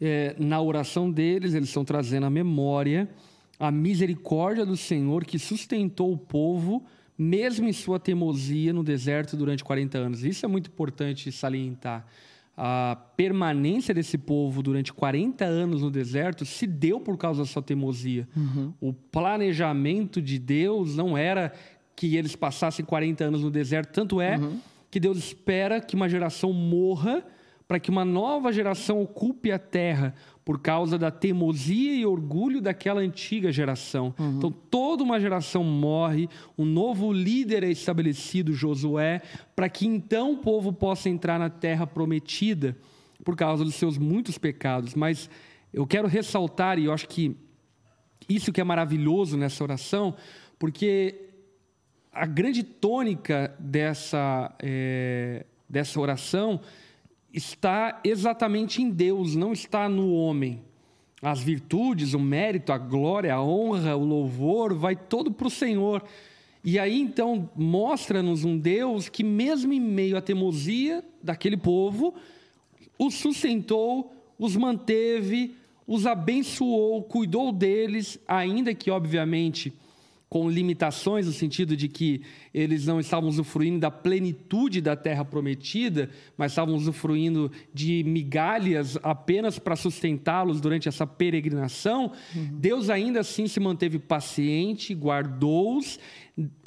[0.00, 3.08] é, na oração deles, eles estão trazendo a memória,
[3.58, 6.84] a misericórdia do Senhor que sustentou o povo,
[7.18, 10.24] mesmo em sua teimosia no deserto durante 40 anos.
[10.24, 12.06] Isso é muito importante salientar.
[12.58, 17.62] A permanência desse povo durante 40 anos no deserto se deu por causa da sua
[17.62, 18.26] teimosia.
[18.34, 18.72] Uhum.
[18.80, 21.52] O planejamento de Deus não era
[21.94, 24.58] que eles passassem 40 anos no deserto, tanto é uhum.
[24.90, 27.24] que Deus espera que uma geração morra
[27.66, 33.00] para que uma nova geração ocupe a terra por causa da teimosia e orgulho daquela
[33.00, 34.14] antiga geração.
[34.16, 34.36] Uhum.
[34.36, 39.20] Então, toda uma geração morre, um novo líder é estabelecido, Josué,
[39.56, 42.76] para que então o povo possa entrar na terra prometida
[43.24, 44.94] por causa dos seus muitos pecados.
[44.94, 45.28] Mas
[45.74, 47.36] eu quero ressaltar, e eu acho que
[48.28, 50.14] isso que é maravilhoso nessa oração,
[50.60, 51.22] porque
[52.12, 56.60] a grande tônica dessa, é, dessa oração
[57.36, 60.62] está exatamente em Deus, não está no homem.
[61.20, 66.02] As virtudes, o mérito, a glória, a honra, o louvor, vai todo para o Senhor.
[66.64, 72.14] E aí então mostra-nos um Deus que, mesmo em meio à teimosia daquele povo,
[72.98, 75.54] os sustentou, os manteve,
[75.86, 79.74] os abençoou, cuidou deles, ainda que, obviamente,
[80.28, 86.10] com limitações no sentido de que eles não estavam usufruindo da plenitude da terra prometida,
[86.36, 92.48] mas estavam usufruindo de migalhas apenas para sustentá-los durante essa peregrinação, uhum.
[92.54, 95.98] Deus ainda assim se manteve paciente, guardou-os,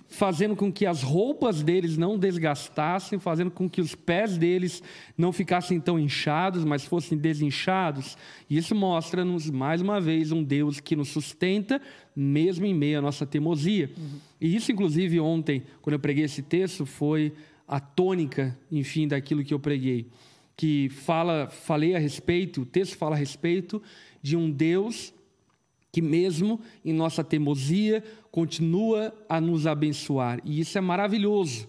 [0.09, 4.81] fazendo com que as roupas deles não desgastassem, fazendo com que os pés deles
[5.15, 8.17] não ficassem tão inchados, mas fossem desinchados.
[8.49, 11.79] E isso mostra-nos, mais uma vez, um Deus que nos sustenta,
[12.15, 13.91] mesmo em meio à nossa teimosia.
[13.95, 14.19] Uhum.
[14.41, 17.31] E isso, inclusive, ontem, quando eu preguei esse texto, foi
[17.67, 20.07] a tônica, enfim, daquilo que eu preguei.
[20.57, 23.81] Que fala, falei a respeito, o texto fala a respeito
[24.23, 25.13] de um Deus
[25.91, 30.39] que mesmo em nossa teimosia continua a nos abençoar.
[30.45, 31.67] E isso é maravilhoso.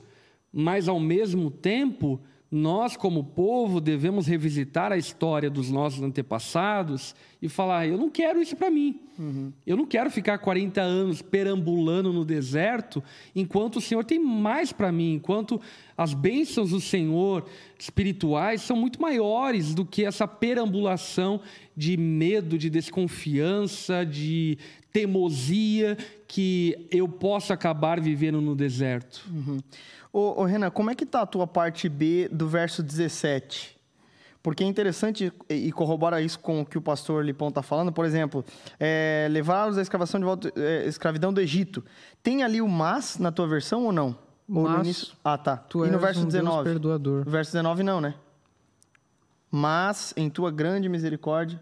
[0.53, 7.49] Mas ao mesmo tempo, nós, como povo, devemos revisitar a história dos nossos antepassados e
[7.49, 8.99] falar: eu não quero isso para mim.
[9.17, 9.53] Uhum.
[9.65, 13.03] Eu não quero ficar 40 anos perambulando no deserto,
[13.37, 15.61] enquanto o Senhor tem mais para mim, enquanto
[15.97, 17.47] as bênçãos do Senhor
[17.79, 21.41] espirituais são muito maiores do que essa perambulação
[21.77, 24.59] de medo, de desconfiança, de
[24.93, 25.97] teimosia
[26.31, 29.27] que eu posso acabar vivendo no deserto.
[29.29, 29.59] Uhum.
[30.13, 33.77] Ô, ô, Renan, como é que tá a tua parte B do verso 17?
[34.41, 37.91] Porque é interessante e corrobora isso com o que o pastor Lipão está falando.
[37.91, 38.45] Por exemplo,
[38.79, 41.85] é, levar-los à escravidão, de volta, é, escravidão do Egito.
[42.23, 44.17] Tem ali o mas na tua versão ou não?
[44.49, 45.15] Ou mas, no início?
[45.25, 45.57] Ah, tá.
[45.57, 46.63] Tu e no verso um 19?
[46.63, 47.25] Deus perdoador.
[47.25, 48.15] No verso 19 não, né?
[49.51, 51.61] Mas em tua grande misericórdia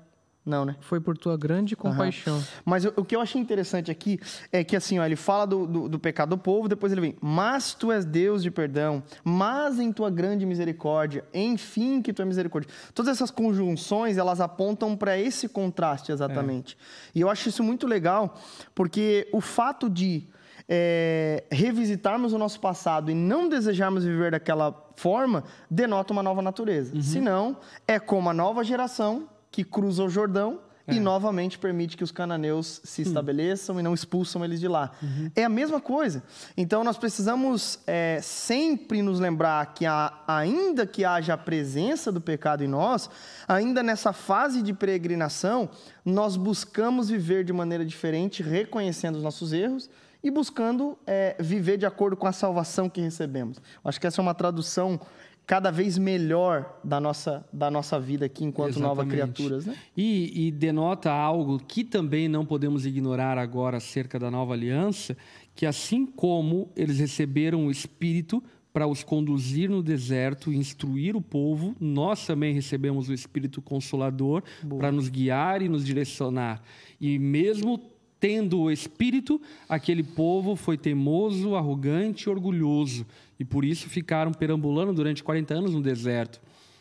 [0.49, 0.77] não, né?
[0.81, 2.37] Foi por tua grande compaixão.
[2.37, 2.43] Uhum.
[2.65, 4.19] Mas o, o, que eu achei interessante aqui
[4.51, 7.17] é que, assim, ó, ele fala do, do, do, pecado do povo, depois ele vem,
[7.21, 12.25] mas tu és Deus de perdão, mas em tua grande misericórdia, enfim que tu é
[12.25, 12.71] misericórdia.
[12.95, 16.77] Todas essas conjunções, elas apontam para esse contraste exatamente.
[17.15, 17.19] É.
[17.19, 18.39] E eu acho isso muito legal,
[18.75, 20.27] porque o fato de
[20.69, 26.95] é, revisitarmos o nosso passado e não desejarmos viver daquela forma, denota uma nova natureza.
[26.95, 27.03] Uhum.
[27.03, 27.57] Senão,
[27.87, 30.95] é como a nova geração que cruza o Jordão é.
[30.95, 33.07] e novamente permite que os cananeus se hum.
[33.07, 34.93] estabeleçam e não expulsam eles de lá.
[35.03, 35.33] Uhum.
[35.35, 36.23] É a mesma coisa.
[36.57, 42.21] Então nós precisamos é, sempre nos lembrar que, a, ainda que haja a presença do
[42.21, 43.11] pecado em nós,
[43.49, 45.69] ainda nessa fase de peregrinação,
[46.05, 49.91] nós buscamos viver de maneira diferente, reconhecendo os nossos erros
[50.23, 53.61] e buscando é, viver de acordo com a salvação que recebemos.
[53.85, 55.01] Acho que essa é uma tradução
[55.49, 59.65] cada vez melhor da nossa, da nossa vida aqui enquanto novas criaturas.
[59.65, 59.75] Né?
[59.97, 65.17] E, e, denota algo que também não podemos ignorar agora acerca da nova aliança,
[65.55, 71.75] que assim como eles receberam o Espírito para os conduzir no deserto, instruir o povo,
[71.81, 74.43] nós também recebemos o Espírito Consolador
[74.79, 76.63] para nos guiar e nos direcionar.
[77.01, 77.81] E mesmo
[78.21, 83.07] tendo o Espírito, aquele povo foi teimoso, arrogante e orgulhoso
[83.39, 86.41] e por isso ficaram perambulando durante 40 anos no deserto.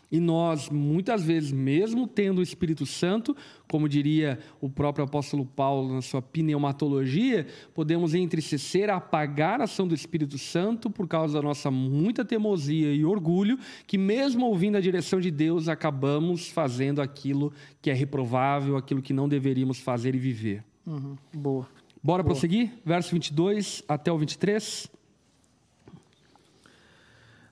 [0.10, 3.36] E nós, muitas vezes, mesmo tendo o Espírito Santo,
[3.70, 9.94] como diria o próprio apóstolo Paulo na sua pneumatologia, podemos entristecer, apagar a ação do
[9.94, 15.20] Espírito Santo por causa da nossa muita teimosia e orgulho, que mesmo ouvindo a direção
[15.20, 20.64] de Deus, acabamos fazendo aquilo que é reprovável, aquilo que não deveríamos fazer e viver.
[20.86, 21.18] Uhum.
[21.34, 21.68] Boa.
[22.02, 22.34] Bora Boa.
[22.34, 22.72] prosseguir?
[22.86, 24.90] Verso 22 até o 23.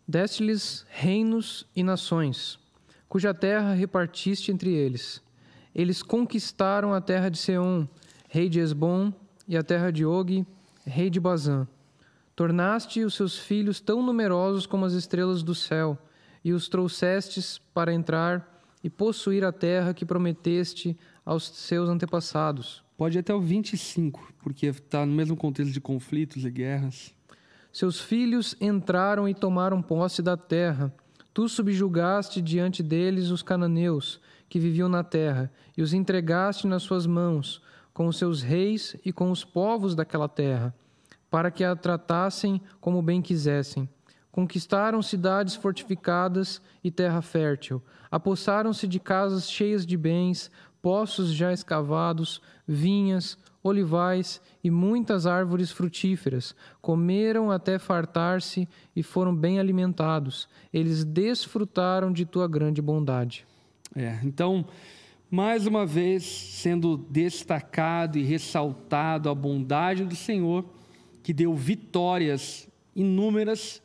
[0.07, 2.59] Deste-lhes reinos e nações,
[3.09, 5.19] cuja terra repartiste entre eles.
[5.73, 7.87] Eles conquistaram a terra de Seom,
[8.29, 9.11] rei de Esbom,
[9.47, 10.45] e a terra de Og,
[10.85, 11.67] rei de Bazã.
[12.35, 15.97] Tornaste os seus filhos tão numerosos como as estrelas do céu,
[16.43, 22.83] e os trouxestes para entrar e possuir a terra que prometeste aos seus antepassados.
[22.95, 27.14] Pode ir até o 25, porque está no mesmo contexto de conflitos e guerras.
[27.75, 30.93] Seus filhos entraram e tomaram posse da terra.
[31.33, 37.05] Tu subjugaste diante deles os cananeus que viviam na terra e os entregaste nas suas
[37.05, 37.61] mãos,
[37.93, 40.73] com os seus reis e com os povos daquela terra,
[41.29, 43.89] para que a tratassem como bem quisessem.
[44.31, 47.83] Conquistaram cidades fortificadas e terra fértil.
[48.09, 50.49] Apossaram-se de casas cheias de bens,
[50.81, 56.56] poços já escavados, vinhas, olivais e muitas árvores frutíferas.
[56.84, 60.47] Comeram até fartar-se e foram bem alimentados.
[60.71, 63.47] Eles desfrutaram de tua grande bondade.
[63.95, 64.67] É, então,
[65.32, 70.63] mais uma vez, sendo destacado e ressaltado a bondade do Senhor,
[71.24, 73.82] que deu vitórias inúmeras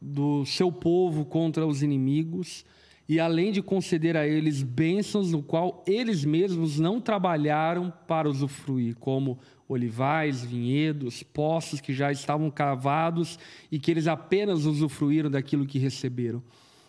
[0.00, 2.64] do seu povo contra os inimigos
[3.10, 8.94] e além de conceder a eles bênçãos no qual eles mesmos não trabalharam para usufruir,
[8.94, 9.36] como
[9.68, 13.36] olivais, vinhedos, poços que já estavam cavados
[13.68, 16.40] e que eles apenas usufruíram daquilo que receberam.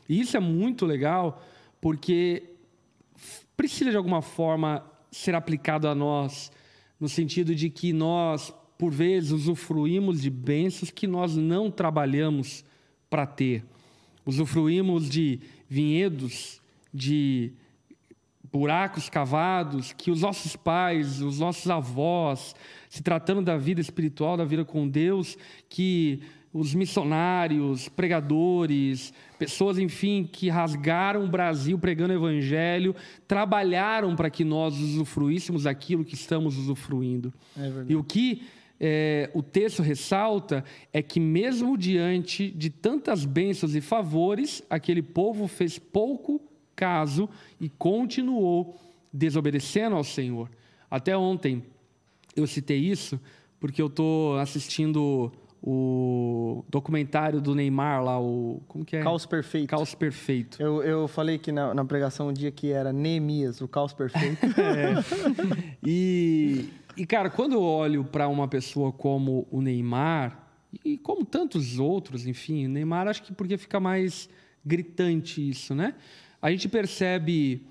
[0.08, 1.44] E isso é muito legal
[1.82, 2.52] porque
[3.58, 6.52] precisa de alguma forma ser aplicado a nós,
[7.00, 12.64] no sentido de que nós por vezes, usufruímos de bênçãos que nós não trabalhamos
[13.10, 13.64] para ter.
[14.26, 15.40] Usufruímos de
[15.72, 16.62] vinhedos,
[16.94, 17.54] de
[18.52, 22.54] buracos cavados que os nossos pais, os nossos avós,
[22.90, 25.38] se tratando da vida espiritual, da vida com Deus,
[25.70, 26.22] que
[26.54, 32.94] os missionários, pregadores, pessoas, enfim, que rasgaram o Brasil pregando o evangelho,
[33.26, 37.34] trabalharam para que nós usufruíssemos aquilo que estamos usufruindo.
[37.58, 38.44] É e o que
[38.84, 45.48] é, o texto ressalta é que, mesmo diante de tantas bênçãos e favores, aquele povo
[45.48, 46.42] fez pouco
[46.76, 47.30] caso
[47.60, 48.76] e continuou
[49.14, 50.50] desobedecendo ao Senhor.
[50.90, 51.64] Até ontem
[52.36, 53.20] eu citei isso
[53.60, 55.32] porque eu estou assistindo
[55.64, 58.62] o documentário do Neymar lá, o.
[58.68, 59.04] Como que é?
[59.04, 59.70] Caos Perfeito.
[59.70, 60.62] Caos Perfeito.
[60.62, 64.44] Eu, eu falei que na, na pregação um dia que era Neemias, o Caos Perfeito.
[64.60, 64.96] é.
[65.86, 66.68] E,
[66.98, 70.48] e, cara, quando eu olho para uma pessoa como o Neymar,
[70.86, 74.30] e como tantos outros, enfim, o Neymar acho que porque fica mais
[74.66, 75.96] gritante isso, né?
[76.42, 77.66] A gente percebe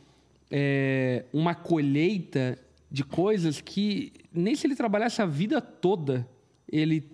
[0.50, 2.58] é, uma colheita
[2.90, 6.28] de coisas que nem se ele trabalhasse a vida toda
[6.70, 7.04] ele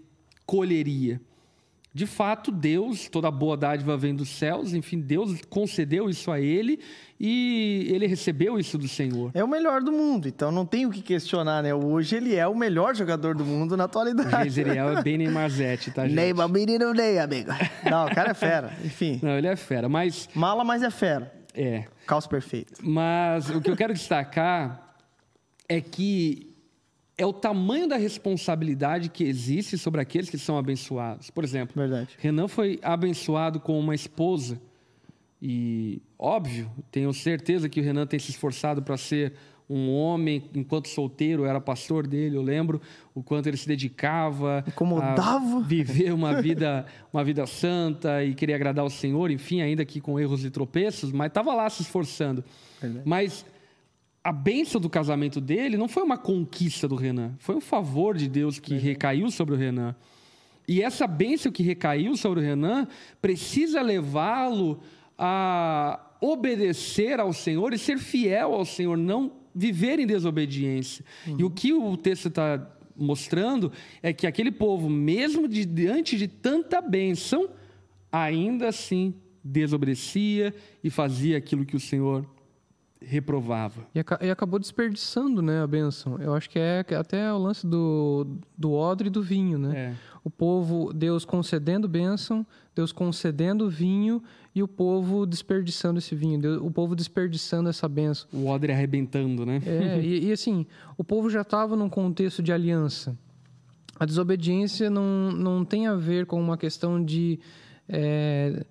[0.45, 1.21] colheria.
[1.97, 6.79] De fato, Deus, toda boa dádiva vem dos céus, enfim, Deus concedeu isso a ele
[7.19, 9.31] e ele recebeu isso do Senhor.
[9.33, 11.75] É o melhor do mundo, então não tem o que questionar, né?
[11.75, 14.45] Hoje ele é o melhor jogador do mundo na atualidade.
[14.45, 16.15] Jezeriel é bem Neymarzete, tá, gente?
[16.15, 17.51] Neymar, menino Ney, amigo.
[17.91, 19.19] Não, o cara é fera, enfim.
[19.23, 20.29] Não, ele é fera, mas...
[20.35, 21.33] Mala, mas é fera.
[21.55, 21.87] É.
[22.07, 22.75] Caos perfeito.
[22.83, 24.95] Mas o que eu quero destacar
[25.67, 26.46] é que
[27.19, 31.31] é o tamanho da responsabilidade que existe sobre aqueles que são abençoados.
[31.31, 32.11] Por exemplo, Verdade.
[32.19, 34.61] Renan foi abençoado com uma esposa.
[35.41, 39.33] E, óbvio, tenho certeza que o Renan tem se esforçado para ser
[39.69, 42.81] um homem, enquanto solteiro, era pastor dele, eu lembro
[43.13, 45.57] o quanto ele se dedicava Incomodava.
[45.57, 50.01] a viver uma vida, uma vida santa e queria agradar ao Senhor, enfim, ainda que
[50.01, 52.45] com erros e tropeços, mas estava lá se esforçando.
[52.81, 53.03] Verdade.
[53.05, 53.45] Mas
[54.27, 58.29] a bênção do casamento dele não foi uma conquista do Renan, foi um favor de
[58.29, 59.95] Deus que recaiu sobre o Renan.
[60.67, 62.89] E essa bênção que recaiu sobre o Renan
[63.23, 64.81] precisa levá-lo
[65.17, 71.05] a obedecer ao Senhor e ser fiel ao Senhor, não viver em desobediência.
[71.25, 71.37] Uhum.
[71.39, 73.71] E o que o texto está mostrando
[74.03, 77.49] é que aquele povo, mesmo de, diante de tanta bênção,
[78.11, 79.15] ainda assim
[79.45, 80.53] desobedecia
[80.83, 82.27] e fazia aquilo que o Senhor
[83.07, 83.87] reprovava.
[83.95, 86.19] E, e, acabou desperdiçando né, a bênção.
[86.21, 88.27] Eu acho que é até o lance do,
[88.59, 89.59] do odre e do vinho.
[89.59, 89.79] Né?
[89.79, 89.95] É.
[90.25, 92.45] O povo, Deus concedendo bênção,
[92.75, 94.21] Deus concedendo vinho
[94.53, 98.27] e o povo desperdiçando esse vinho, Deus, o povo desperdiçando essa bênção.
[98.33, 99.63] O odre arrebentando, né?
[99.65, 100.67] É, e, e assim,
[100.99, 103.17] o povo já estava num contexto de aliança.
[103.99, 107.39] A desobediência não, não tem a ver com uma questão de...
[107.89, 108.65] É,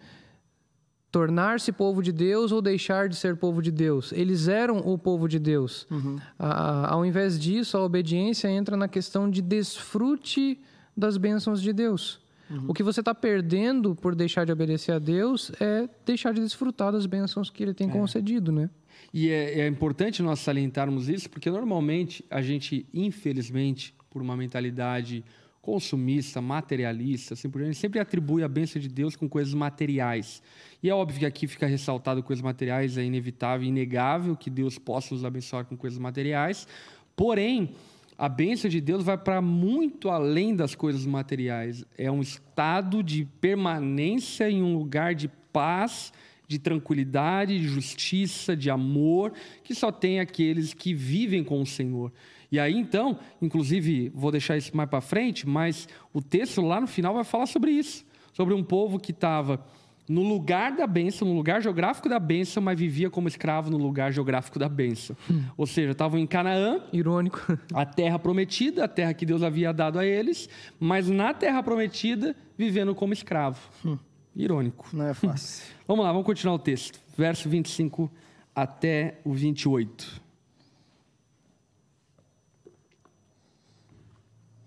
[1.15, 4.11] tornar-se povo de Deus ou deixar de ser povo de Deus.
[4.11, 5.87] Eles eram o povo de Deus.
[5.89, 6.17] Uhum.
[6.37, 10.59] A, ao invés disso, a obediência entra na questão de desfrute
[10.95, 12.19] das bênçãos de Deus.
[12.51, 12.65] Uhum.
[12.67, 16.91] O que você está perdendo por deixar de obedecer a Deus é deixar de desfrutar
[16.91, 17.91] das bênçãos que Ele tem é.
[17.93, 18.69] concedido, né?
[19.13, 25.23] E é, é importante nós salientarmos isso, porque normalmente a gente, infelizmente, por uma mentalidade
[25.65, 30.39] consumista, materialista, assim por diante, sempre atribui a bênção de Deus com coisas materiais.
[30.83, 35.15] E é óbvio que aqui fica ressaltado coisas materiais, é inevitável, inegável que Deus possa
[35.15, 36.67] nos abençoar com coisas materiais.
[37.15, 37.71] Porém,
[38.15, 41.83] a bênção de Deus vai para muito além das coisas materiais.
[41.97, 46.13] É um estado de permanência em um lugar de paz,
[46.47, 52.13] de tranquilidade, de justiça, de amor, que só tem aqueles que vivem com o Senhor.
[52.55, 56.87] E aí então, inclusive, vou deixar isso mais para frente, mas o texto lá no
[56.87, 59.61] final vai falar sobre isso, sobre um povo que estava
[60.07, 64.13] no lugar da bênção, no lugar geográfico da bênção, mas vivia como escravo no lugar
[64.13, 65.17] geográfico da bênção.
[65.29, 65.43] Hum.
[65.57, 66.79] Ou seja, estavam em Canaã.
[66.93, 67.41] Irônico.
[67.73, 70.47] A terra prometida, a terra que Deus havia dado a eles,
[70.79, 73.59] mas na terra prometida, vivendo como escravo.
[73.83, 73.97] Hum.
[74.33, 74.87] Irônico.
[74.93, 75.65] Não é fácil.
[75.85, 77.01] vamos lá, vamos continuar o texto.
[77.17, 78.09] Verso 25
[78.55, 80.23] até o 28.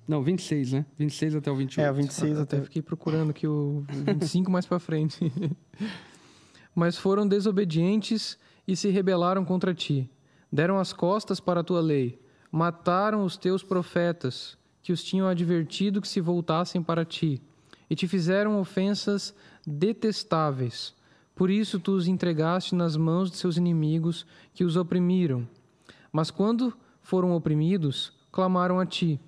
[0.09, 0.87] Não, 26, né?
[0.97, 1.87] 26 até o 28.
[1.87, 2.57] É, o 26 até.
[2.57, 5.31] Eu fiquei procurando aqui o 25 mais para frente.
[6.75, 10.11] Mas foram desobedientes e se rebelaram contra ti.
[10.51, 12.19] Deram as costas para a tua lei.
[12.51, 17.43] Mataram os teus profetas, que os tinham advertido que se voltassem para ti.
[17.91, 19.35] E te fizeram ofensas
[19.67, 20.95] detestáveis.
[21.35, 25.47] Por isso tu os entregaste nas mãos de seus inimigos, que os oprimiram.
[26.11, 29.21] Mas quando foram oprimidos, clamaram a ti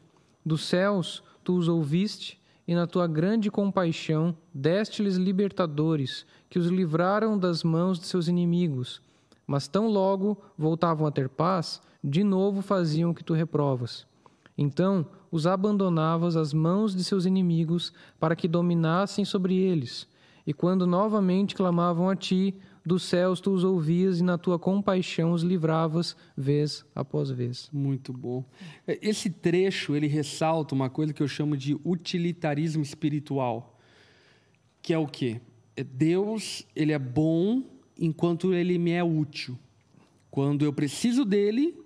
[0.45, 7.37] Dos céus tu os ouviste, e na tua grande compaixão deste-lhes libertadores, que os livraram
[7.37, 9.03] das mãos de seus inimigos.
[9.45, 14.07] Mas tão logo voltavam a ter paz, de novo faziam o que tu reprovas.
[14.57, 20.07] Então os abandonavas às mãos de seus inimigos para que dominassem sobre eles.
[20.47, 22.55] E quando novamente clamavam a ti,
[22.85, 27.69] dos céus tu os ouvias e na tua compaixão os livravas vez após vez.
[27.73, 28.45] Muito bom.
[28.87, 33.79] É, esse trecho ele ressalta uma coisa que eu chamo de utilitarismo espiritual,
[34.83, 35.41] que é o quê?
[35.77, 37.63] É Deus, ele é bom
[37.99, 39.59] enquanto ele me é útil.
[40.31, 41.77] Quando eu preciso dele,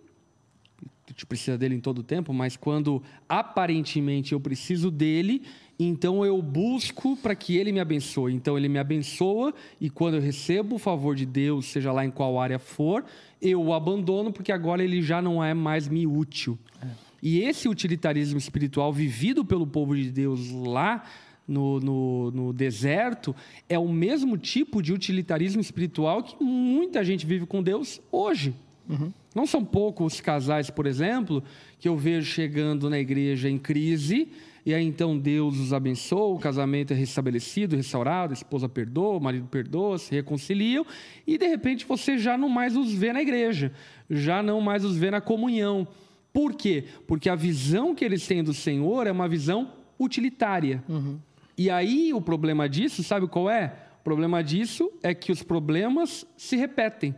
[1.14, 5.42] gente precisa dele em todo o tempo, mas quando aparentemente eu preciso dele,
[5.78, 8.34] então eu busco para que ele me abençoe.
[8.34, 12.10] Então ele me abençoa e quando eu recebo o favor de Deus, seja lá em
[12.10, 13.04] qual área for,
[13.40, 16.58] eu o abandono porque agora ele já não é mais me útil.
[16.82, 16.88] É.
[17.22, 21.04] E esse utilitarismo espiritual vivido pelo povo de Deus lá
[21.46, 23.34] no, no, no, deserto
[23.68, 28.54] é o mesmo tipo de utilitarismo espiritual que muita gente vive com Deus hoje.
[28.88, 29.12] Uhum.
[29.34, 31.42] Não são poucos casais, por exemplo,
[31.78, 34.28] que eu vejo chegando na igreja em crise
[34.66, 39.20] e aí então Deus os abençoa, o casamento é restabelecido, restaurado, a esposa perdoa, o
[39.20, 40.86] marido perdoa, se reconciliam,
[41.26, 43.72] e de repente você já não mais os vê na igreja,
[44.08, 45.86] já não mais os vê na comunhão.
[46.32, 46.84] Por quê?
[47.06, 49.70] Porque a visão que eles têm do Senhor é uma visão
[50.00, 50.82] utilitária.
[50.88, 51.18] Uhum.
[51.56, 53.74] E aí o problema disso, sabe qual é?
[54.00, 57.14] O problema disso é que os problemas se repetem.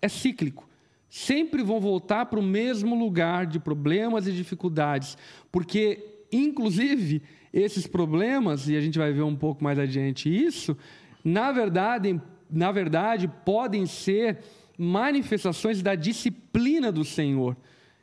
[0.00, 0.67] É cíclico.
[1.08, 5.16] Sempre vão voltar para o mesmo lugar de problemas e dificuldades,
[5.50, 10.76] porque inclusive, esses problemas, e a gente vai ver um pouco mais adiante isso,
[11.24, 14.38] na verdade, na verdade podem ser
[14.76, 17.56] manifestações da disciplina do Senhor,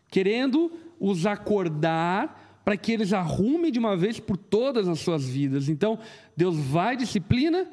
[0.09, 5.69] querendo os acordar para que eles arrumem de uma vez por todas as suas vidas.
[5.69, 5.99] Então,
[6.35, 7.67] Deus vai disciplina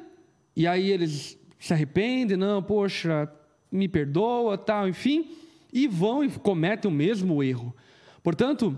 [0.55, 3.27] e aí eles se arrependem, não, poxa,
[3.73, 5.31] me perdoa, tal, enfim,
[5.71, 7.75] e vão e cometem o mesmo erro.
[8.21, 8.77] Portanto,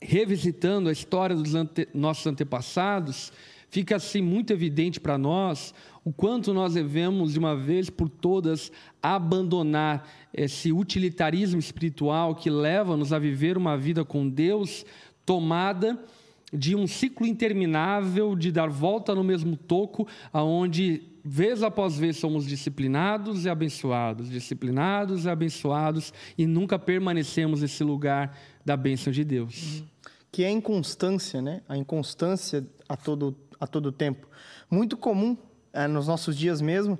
[0.00, 3.32] revisitando a história dos ante nossos antepassados,
[3.70, 5.72] fica assim muito evidente para nós
[6.04, 8.70] o quanto nós devemos, de uma vez por todas,
[9.02, 14.84] abandonar esse utilitarismo espiritual que leva-nos a viver uma vida com Deus
[15.24, 15.98] tomada
[16.54, 22.46] de um ciclo interminável de dar volta no mesmo toco, aonde vez após vez somos
[22.46, 29.82] disciplinados e abençoados, disciplinados e abençoados e nunca permanecemos nesse lugar da bênção de Deus.
[30.30, 31.62] Que é a inconstância, né?
[31.68, 34.28] A inconstância a todo, a todo tempo.
[34.70, 35.36] Muito comum
[35.72, 36.98] é, nos nossos dias mesmo,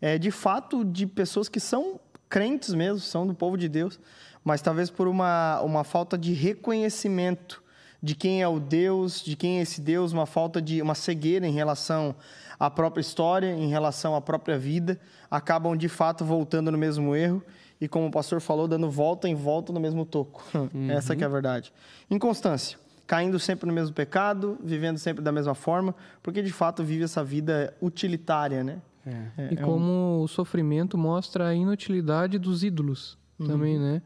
[0.00, 1.98] é, de fato, de pessoas que são
[2.28, 4.00] crentes mesmo, são do povo de Deus,
[4.44, 7.61] mas talvez por uma, uma falta de reconhecimento
[8.02, 11.46] de quem é o Deus, de quem é esse Deus, uma falta de uma cegueira
[11.46, 12.14] em relação
[12.58, 14.98] à própria história, em relação à própria vida,
[15.30, 17.42] acabam de fato voltando no mesmo erro
[17.80, 20.42] e, como o pastor falou, dando volta em volta no mesmo toco.
[20.74, 20.90] Uhum.
[20.90, 21.72] Essa que é a verdade.
[22.10, 22.78] Inconstância.
[23.06, 27.22] Caindo sempre no mesmo pecado, vivendo sempre da mesma forma, porque de fato vive essa
[27.22, 28.80] vida utilitária, né?
[29.04, 29.10] É.
[29.36, 30.22] É, e é como um...
[30.22, 33.46] o sofrimento mostra a inutilidade dos ídolos uhum.
[33.46, 34.02] também, né?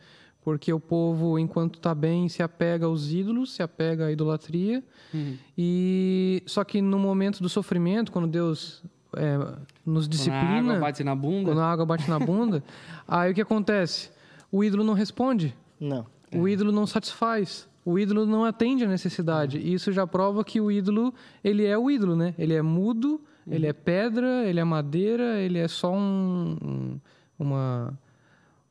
[0.47, 4.81] Porque o povo, enquanto está bem, se apega aos ídolos, se apega à idolatria.
[5.13, 5.37] Uhum.
[5.59, 8.81] E só que no momento do sofrimento, quando Deus
[9.17, 9.37] é,
[9.85, 10.47] nos disciplina.
[10.47, 11.45] Quando a água bate na bunda.
[11.51, 12.63] Quando a água bate na bunda.
[13.09, 14.13] aí o que acontece?
[14.53, 15.53] O ídolo não responde.
[15.81, 16.07] Não.
[16.33, 16.53] O é.
[16.53, 17.69] ídolo não satisfaz.
[17.85, 19.59] O ídolo não atende a necessidade.
[19.59, 22.37] E isso já prova que o ídolo, ele é o ídolo, né?
[22.39, 23.53] Ele é mudo, uhum.
[23.53, 27.01] ele é pedra, ele é madeira, ele é só um, um,
[27.37, 27.99] uma,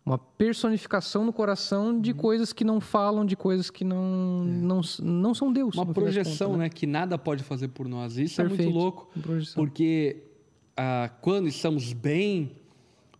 [0.05, 2.17] uma personificação no coração de uhum.
[2.17, 4.51] coisas que não falam, de coisas que não, é.
[4.51, 5.73] não, não são Deus.
[5.75, 6.65] Uma projeção, contas, né?
[6.65, 6.69] né?
[6.69, 8.17] Que nada pode fazer por nós.
[8.17, 8.61] Isso Perfeito.
[8.61, 9.09] é muito louco.
[9.55, 10.23] Porque
[10.77, 12.51] ah, quando estamos bem,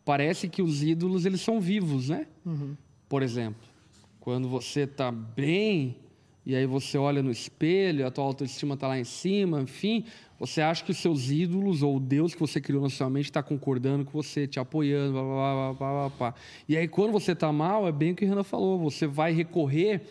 [0.04, 2.28] parece que os ídolos eles são vivos, né?
[2.46, 2.76] Uhum.
[3.10, 3.68] Por exemplo,
[4.20, 5.98] quando você está bem
[6.46, 10.06] e aí você olha no espelho, a tua autoestima está lá em cima, enfim,
[10.40, 13.26] você acha que os seus ídolos ou o Deus que você criou na sua mente
[13.26, 16.34] está concordando com você, te apoiando, blá, blá, blá, blá, blá.
[16.68, 19.32] E aí quando você está mal, é bem o que a Renan falou, você vai
[19.34, 20.02] recorrer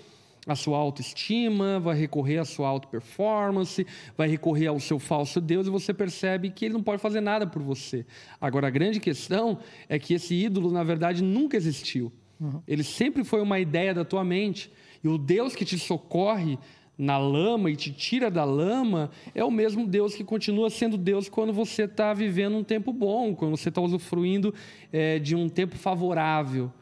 [0.47, 5.71] a sua autoestima, vai recorrer à sua auto-performance, vai recorrer ao seu falso Deus e
[5.71, 8.05] você percebe que ele não pode fazer nada por você.
[8.41, 9.59] Agora, a grande questão
[9.89, 12.13] é que esse ídolo, na verdade, nunca existiu.
[12.39, 12.63] Uhum.
[12.67, 14.71] Ele sempre foi uma ideia da tua mente.
[15.03, 16.59] E o Deus que te socorre
[16.97, 21.29] na lama e te tira da lama é o mesmo Deus que continua sendo Deus
[21.29, 24.55] quando você está vivendo um tempo bom, quando você está usufruindo
[24.93, 26.73] é, de um tempo favorável.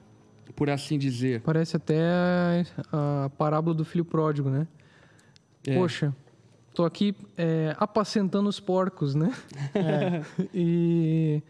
[0.54, 1.40] por assim dizer.
[1.40, 1.98] Parece até
[2.92, 4.66] a, a parábola do filho pródigo, né?
[5.66, 5.74] É.
[5.74, 6.14] Poxa,
[6.74, 9.32] tô aqui é, apacentando os porcos, né?
[10.52, 11.42] e,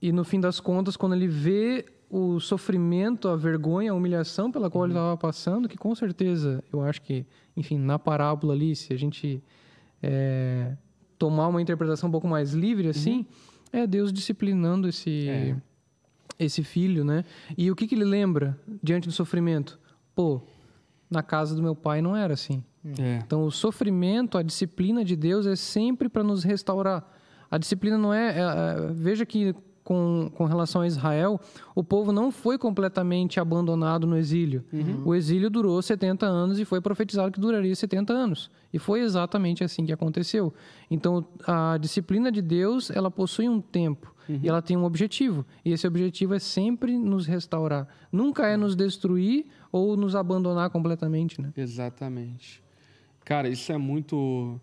[0.00, 4.70] e no fim das contas, quando ele vê o sofrimento, a vergonha, a humilhação pela
[4.70, 8.92] qual ele estava passando, que com certeza, eu acho que, enfim, na parábola ali, se
[8.92, 9.42] a gente
[10.02, 10.74] é,
[11.18, 13.26] tomar uma interpretação um pouco mais livre, assim,
[13.72, 15.56] é Deus disciplinando esse, É.
[16.38, 17.24] esse filho, né?
[17.56, 19.78] E o que, que ele lembra diante do sofrimento?
[20.14, 20.40] Pô,
[21.10, 22.62] na casa do meu pai não era assim.
[22.98, 23.16] É.
[23.24, 27.06] Então, o sofrimento, a disciplina de Deus é sempre para nos restaurar.
[27.50, 29.54] A disciplina não é, é, é, Veja que
[29.88, 31.40] com, com relação a Israel,
[31.74, 34.62] o povo não foi completamente abandonado no exílio.
[35.02, 38.50] O exílio durou 70 anos e foi profetizado que duraria 70 anos.
[38.70, 40.52] E foi exatamente assim que aconteceu.
[40.90, 44.14] Então, a disciplina de Deus, ela possui um tempo.
[44.28, 45.42] E ela tem um objetivo.
[45.64, 47.88] E esse objetivo é sempre nos restaurar.
[48.12, 51.50] Nunca é nos destruir ou nos abandonar completamente, né?
[51.56, 52.62] Exatamente.
[53.24, 54.60] Cara, isso é muito,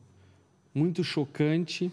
[0.71, 1.91] muito chocante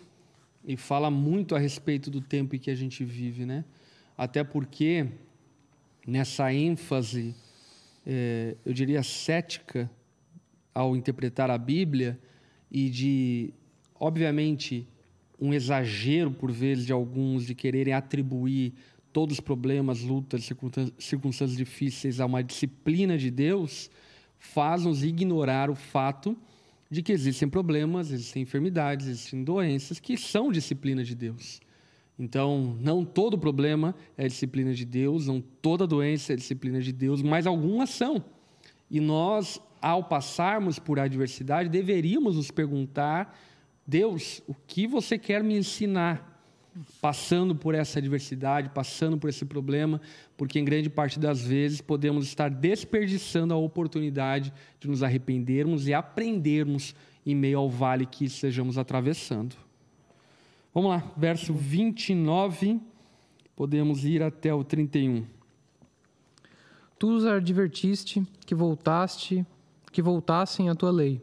[0.65, 3.65] e fala muito a respeito do tempo em que a gente vive, né?
[4.17, 5.07] Até porque
[6.07, 7.35] nessa ênfase,
[8.07, 9.91] eh, eu diria cética,
[10.75, 12.19] ao interpretar a Bíblia
[12.71, 13.53] e de,
[13.99, 14.87] obviamente,
[15.39, 18.73] um exagero por vezes de alguns de quererem atribuir
[19.13, 23.91] todos os problemas, lutas, circunstân- circunstâncias difíceis a uma disciplina de Deus,
[24.39, 26.37] faz-nos ignorar o fato
[26.93, 31.59] de que existem problemas, existem enfermidades, existem doenças que são disciplina de Deus.
[32.19, 37.23] Então, não todo problema é disciplina de Deus, não toda doença é disciplina de Deus,
[37.23, 38.23] mas algumas são.
[38.91, 43.41] E nós, ao passarmos por adversidade, deveríamos nos perguntar:
[43.87, 46.32] Deus, o que você quer me ensinar?
[47.01, 50.01] Passando por essa adversidade, passando por esse problema,
[50.37, 55.93] porque em grande parte das vezes podemos estar desperdiçando a oportunidade de nos arrependermos e
[55.93, 56.95] aprendermos
[57.27, 59.55] em meio ao vale que estejamos atravessando.
[60.75, 62.81] Vamos lá, verso 29,
[63.55, 65.27] podemos ir até o 31.
[66.99, 69.45] Tu os advertiste que voltaste,
[69.91, 71.21] que voltassem à tua lei,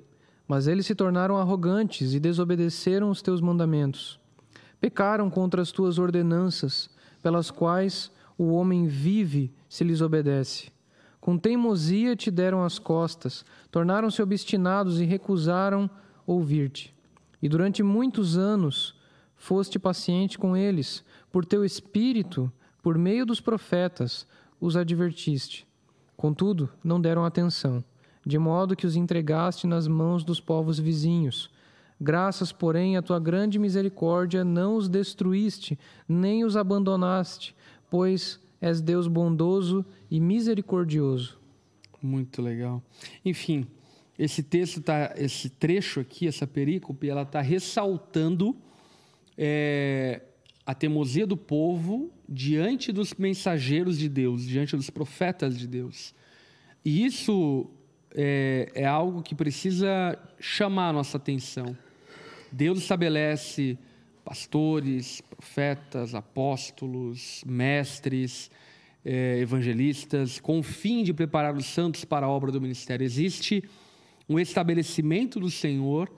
[0.48, 4.20] mas eles se tornaram arrogantes e desobedeceram os teus mandamentos.
[4.80, 6.90] Pecaram contra as tuas ordenanças,
[7.22, 10.72] pelas quais o homem vive se lhes obedece.
[11.20, 15.90] Com teimosia te deram as costas, tornaram-se obstinados e recusaram
[16.26, 16.96] ouvir-te.
[17.42, 18.96] E durante muitos anos
[19.36, 22.52] foste paciente com eles, por teu espírito,
[22.82, 24.26] por meio dos profetas,
[24.60, 25.68] os advertiste.
[26.16, 27.84] Contudo, não deram atenção,
[28.26, 31.50] de modo que os entregaste nas mãos dos povos vizinhos.
[32.00, 35.78] Graças, porém, à tua grande misericórdia, não os destruíste,
[36.08, 37.54] nem os abandonaste,
[37.90, 41.38] pois és Deus bondoso e misericordioso.
[42.02, 42.82] Muito legal.
[43.26, 43.68] Enfim,
[44.18, 48.56] esse texto tá, esse trecho aqui, essa perícope, ela está ressaltando
[49.38, 50.22] é,
[50.66, 56.14] a teimosia do povo diante dos mensageiros de Deus, diante dos profetas de Deus.
[56.84, 57.70] E isso
[58.14, 61.76] é, é algo que precisa chamar a nossa atenção.
[62.52, 63.78] Deus estabelece
[64.24, 68.52] pastores, profetas, apóstolos, mestres,
[69.04, 73.04] eh, evangelistas, com o fim de preparar os santos para a obra do ministério.
[73.04, 73.64] Existe
[74.28, 76.12] um estabelecimento do Senhor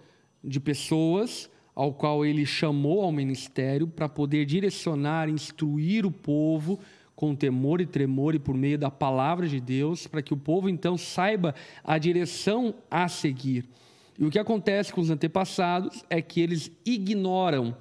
[0.43, 6.79] de pessoas ao qual ele chamou ao ministério para poder direcionar, instruir o povo
[7.15, 10.67] com temor e tremor e por meio da palavra de Deus, para que o povo
[10.67, 11.53] então saiba
[11.83, 13.69] a direção a seguir.
[14.17, 17.75] E o que acontece com os antepassados é que eles ignoram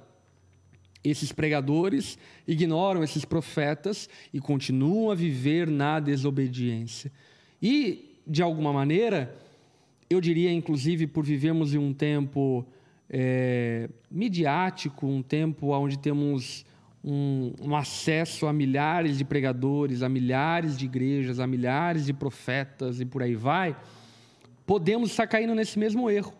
[1.03, 2.17] esses pregadores,
[2.47, 7.11] ignoram esses profetas e continuam a viver na desobediência.
[7.61, 9.35] E, de alguma maneira,
[10.09, 12.65] eu diria, inclusive, por vivermos em um tempo
[13.09, 16.65] é, midiático, um tempo onde temos
[17.03, 22.99] um, um acesso a milhares de pregadores, a milhares de igrejas, a milhares de profetas
[22.99, 23.75] e por aí vai,
[24.71, 26.33] podemos estar caindo nesse mesmo erro.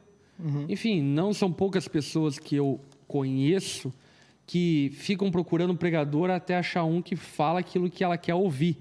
[0.69, 3.93] Enfim, não são poucas pessoas que eu conheço
[4.47, 8.77] que ficam procurando um pregador até achar um que fala aquilo que ela quer ouvir.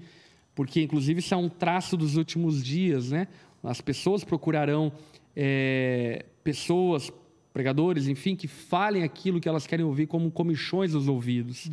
[0.55, 3.27] Porque, inclusive, isso é um traço dos últimos dias, né?
[3.61, 4.89] As pessoas procurarão
[5.35, 7.11] é, pessoas,
[7.51, 11.69] pregadores, enfim, que falem aquilo que elas querem ouvir como comichões dos ouvidos.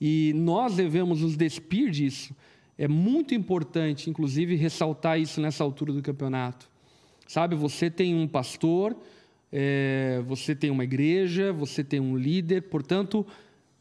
[0.00, 2.32] E nós devemos nos despir disso.
[2.78, 6.77] É muito importante, inclusive, ressaltar isso nessa altura do campeonato.
[7.28, 8.96] Sabe, você tem um pastor,
[9.52, 13.24] é, você tem uma igreja, você tem um líder, portanto,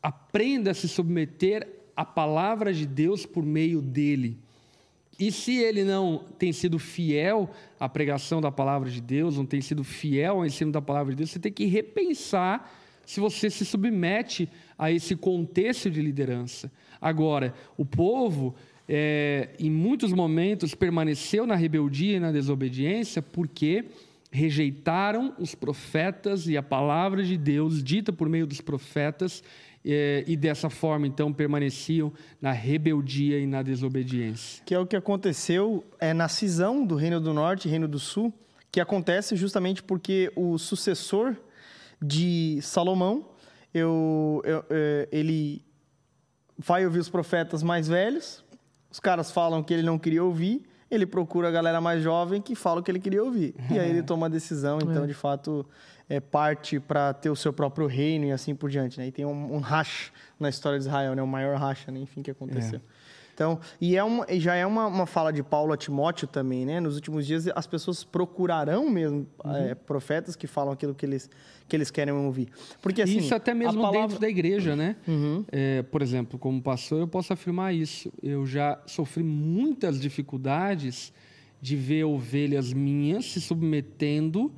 [0.03, 4.37] aprenda a se submeter à palavra de Deus por meio dele.
[5.17, 9.61] E se ele não tem sido fiel à pregação da palavra de Deus, não tem
[9.61, 12.69] sido fiel ao ensino da palavra de Deus, você tem que repensar
[13.05, 16.69] se você se submete a esse contexto de liderança.
[16.99, 18.53] Agora, o povo,
[18.87, 23.85] é, em muitos momentos, permaneceu na rebeldia e na desobediência porque
[24.31, 29.43] rejeitaram os profetas e a palavra de Deus dita por meio dos profetas
[29.83, 32.11] é, e dessa forma então permaneciam
[32.41, 34.63] na rebeldia e na desobediência.
[34.65, 37.99] Que é o que aconteceu é, na cisão do Reino do Norte e Reino do
[37.99, 38.33] Sul,
[38.71, 41.35] que acontece justamente porque o sucessor
[42.01, 43.29] de Salomão,
[43.73, 45.65] eu, eu, é, ele
[46.57, 48.43] vai ouvir os profetas mais velhos,
[48.91, 52.55] os caras falam que ele não queria ouvir, ele procura a galera mais jovem que
[52.55, 53.53] fala o que ele queria ouvir.
[53.69, 55.07] E aí ele toma a decisão, então, é.
[55.07, 55.65] de fato,
[56.09, 58.97] é, parte para ter o seu próprio reino e assim por diante.
[58.97, 59.07] Né?
[59.07, 61.21] E tem um, um racha na história de Israel, né?
[61.21, 61.99] o maior racha, né?
[61.99, 62.79] enfim, que aconteceu.
[62.79, 62.96] É.
[63.37, 66.79] Então, e, é uma, já é uma, uma fala de Paulo a Timóteo também, né?
[66.79, 69.55] Nos últimos dias as pessoas procurarão mesmo uhum.
[69.55, 71.29] é, profetas que falam aquilo que eles,
[71.67, 72.49] que eles querem ouvir.
[72.81, 74.01] Porque assim, Isso até mesmo palavra...
[74.07, 74.95] dentro da igreja, né?
[75.07, 75.45] Uhum.
[75.51, 78.11] É, por exemplo, como pastor, eu posso afirmar isso.
[78.23, 81.13] Eu já sofri muitas dificuldades
[81.61, 84.51] de ver ovelhas minhas se submetendo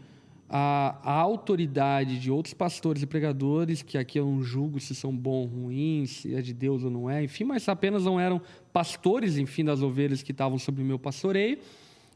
[0.49, 5.15] a, a, autoridade de outros pastores e pregadores, que aqui eu não julgo se são
[5.15, 8.41] bons ou ruins, se é de Deus ou não é, enfim, mas apenas não eram
[8.71, 11.59] pastores, enfim, das ovelhas que estavam sob o meu pastoreio,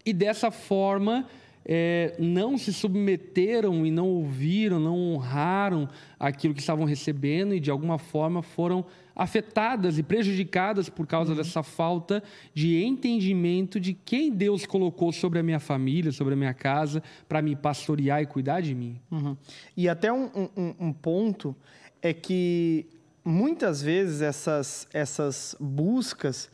[0.05, 1.27] e dessa forma
[1.65, 5.87] é, não se submeteram e não ouviram, não honraram
[6.19, 8.85] aquilo que estavam recebendo e de alguma forma foram
[9.15, 11.37] afetadas e prejudicadas por causa uhum.
[11.37, 12.23] dessa falta
[12.53, 17.41] de entendimento de quem Deus colocou sobre a minha família, sobre a minha casa, para
[17.41, 18.99] me pastorear e cuidar de mim.
[19.11, 19.37] Uhum.
[19.77, 21.55] E até um, um, um ponto
[22.01, 22.87] é que
[23.23, 26.49] muitas vezes essas, essas buscas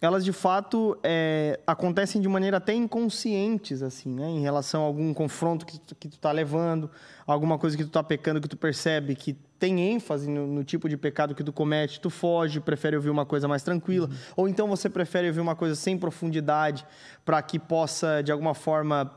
[0.00, 4.28] elas de fato é, acontecem de maneira até inconscientes, assim, né?
[4.30, 6.90] Em relação a algum confronto que tu, que tu tá levando,
[7.26, 10.88] alguma coisa que tu tá pecando que tu percebe que tem ênfase no, no, tipo
[10.88, 14.14] de pecado que tu comete, tu foge, prefere ouvir uma coisa mais tranquila, uhum.
[14.36, 16.86] ou então você prefere ouvir uma coisa sem profundidade
[17.22, 19.14] para que possa, de alguma forma,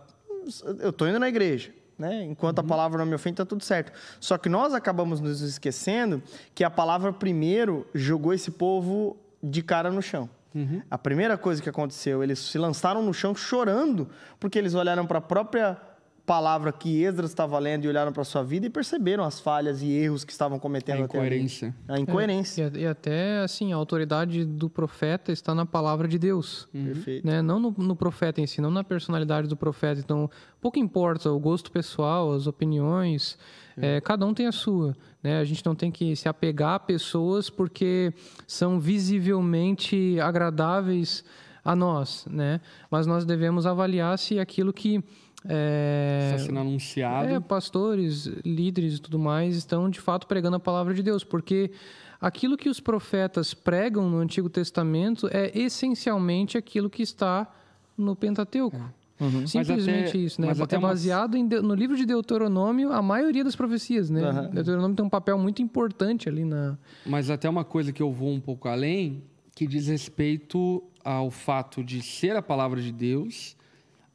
[0.82, 2.24] eu tô indo na igreja, né?
[2.24, 2.66] Enquanto uhum.
[2.66, 3.92] a palavra não me ofende, tá tudo certo.
[4.20, 6.22] Só que nós acabamos nos esquecendo
[6.54, 10.30] que a palavra primeiro jogou esse povo de cara no chão.
[10.56, 10.82] Uhum.
[10.90, 15.18] A primeira coisa que aconteceu, eles se lançaram no chão chorando, porque eles olharam para
[15.18, 15.78] a própria
[16.26, 19.92] palavra que Esdras estava lendo e olharam para sua vida e perceberam as falhas e
[19.92, 21.76] erros que estavam cometendo a incoerência.
[21.88, 22.72] A incoerência.
[22.74, 26.68] É, e, até, assim, a autoridade do profeta está na palavra de Deus.
[26.74, 26.86] Uhum.
[26.86, 27.28] Perfeito.
[27.28, 27.42] Né?
[27.42, 30.00] Não no, no, profeta em si, não na personalidade do profeta.
[30.00, 30.30] Então,
[30.62, 33.38] pouco importa o gosto pessoal, as opiniões,
[33.76, 34.96] é, cada um tem a sua.
[35.22, 35.40] Né?
[35.40, 38.14] A gente não tem que se apegar a pessoas porque
[38.48, 41.24] são visivelmente agradáveis
[41.66, 42.60] a nós, né?
[42.92, 45.02] Mas nós devemos avaliar se aquilo que
[45.48, 50.60] é, está sendo anunciado, é, pastores, líderes e tudo mais estão de fato pregando a
[50.60, 51.72] palavra de Deus, porque
[52.20, 57.52] aquilo que os profetas pregam no Antigo Testamento é essencialmente aquilo que está
[57.98, 58.78] no Pentateuco.
[58.78, 59.04] É.
[59.24, 59.46] Uhum.
[59.48, 60.50] Simplesmente até, isso, né?
[60.50, 61.62] é baseado uma...
[61.62, 64.22] no livro de Deuteronômio a maioria das profecias, né?
[64.22, 64.50] Uhum.
[64.50, 66.78] Deuteronômio tem um papel muito importante ali na.
[67.06, 69.24] Mas até uma coisa que eu vou um pouco além,
[69.56, 73.56] que diz respeito ao fato de ser a palavra de Deus,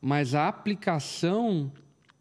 [0.00, 1.70] mas a aplicação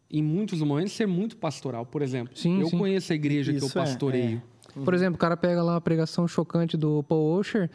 [0.09, 1.85] em muitos momentos ser muito pastoral.
[1.85, 2.77] Por exemplo, sim, eu sim.
[2.77, 4.41] conheço a igreja isso que eu pastoreio.
[4.75, 4.83] É, é.
[4.83, 7.69] Por exemplo, o cara pega lá a pregação chocante do Paul Washer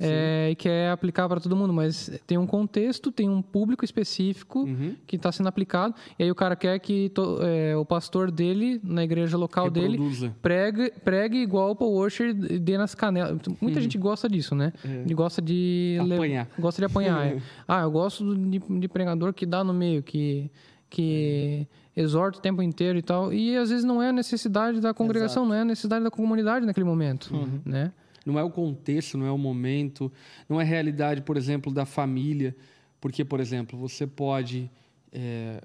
[0.00, 4.60] é, e quer aplicar para todo mundo, mas tem um contexto, tem um público específico
[4.60, 4.94] uhum.
[5.06, 8.80] que está sendo aplicado, e aí o cara quer que to, é, o pastor dele,
[8.82, 10.20] na igreja local Reproduza.
[10.20, 13.30] dele, pregue, pregue igual o Paul Washer dê nas canelas.
[13.60, 13.82] Muita uhum.
[13.82, 14.72] gente gosta disso, né?
[14.84, 15.12] É.
[15.12, 15.98] Gosta de...
[16.00, 16.48] Apanhar.
[16.58, 17.38] Gosta de apanhar, é.
[17.66, 20.50] Ah, eu gosto de, de pregador que dá no meio, que...
[20.88, 24.94] que exorta o tempo inteiro e tal, e às vezes não é a necessidade da
[24.94, 25.48] congregação, Exato.
[25.48, 27.60] não é a necessidade da comunidade naquele momento, uhum.
[27.64, 27.92] né?
[28.24, 30.12] Não é o contexto, não é o momento,
[30.48, 32.56] não é a realidade, por exemplo, da família.
[33.00, 34.70] Porque, por exemplo, você pode
[35.12, 35.62] é,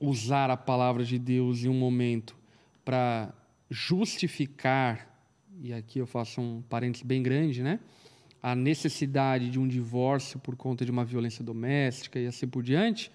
[0.00, 2.36] usar a palavra de Deus em um momento
[2.84, 3.32] para
[3.70, 5.08] justificar,
[5.60, 7.78] e aqui eu faço um parênteses bem grande, né?
[8.42, 13.10] A necessidade de um divórcio por conta de uma violência doméstica e assim por diante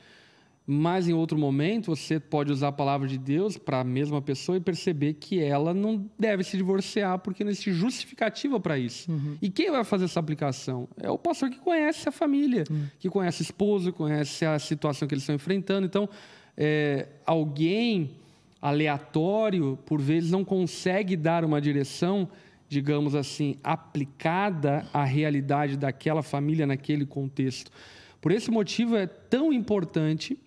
[0.69, 4.57] mas em outro momento você pode usar a palavra de Deus para a mesma pessoa
[4.57, 9.09] e perceber que ela não deve se divorciar porque não existe justificativa para isso.
[9.09, 9.37] Uhum.
[9.41, 10.85] E quem vai fazer essa aplicação?
[11.01, 12.85] É o pastor que conhece a família, uhum.
[12.99, 15.87] que conhece o esposo, conhece a situação que eles estão enfrentando.
[15.87, 16.09] Então,
[16.57, 18.11] é, alguém
[18.61, 22.27] aleatório, por vezes, não consegue dar uma direção
[22.69, 27.71] digamos assim, aplicada à realidade daquela família naquele contexto.
[28.19, 30.37] Por esse motivo é tão importante,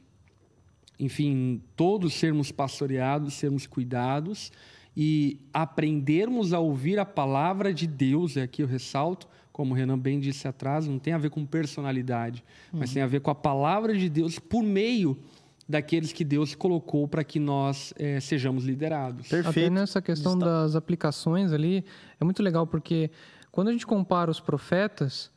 [1.00, 4.52] enfim, todos sermos pastoreados, sermos cuidados
[4.94, 9.98] e aprendermos a ouvir a palavra de Deus, é aqui eu ressalto, como o Renan
[9.98, 12.80] bem disse atrás, não tem a ver com personalidade, uhum.
[12.80, 15.18] mas tem a ver com a palavra de Deus por meio
[15.66, 19.28] daqueles que Deus colocou para que nós é, sejamos liderados.
[19.28, 19.48] Perfeito.
[19.48, 20.46] Até nessa questão Está...
[20.46, 21.84] das aplicações ali,
[22.20, 23.10] é muito legal porque
[23.50, 25.30] quando a gente compara os profetas,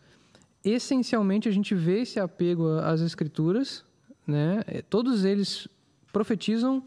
[0.64, 3.86] essencialmente a gente vê esse apego às escrituras,
[4.26, 4.64] né?
[4.68, 5.68] É, todos eles
[6.12, 6.84] profetizam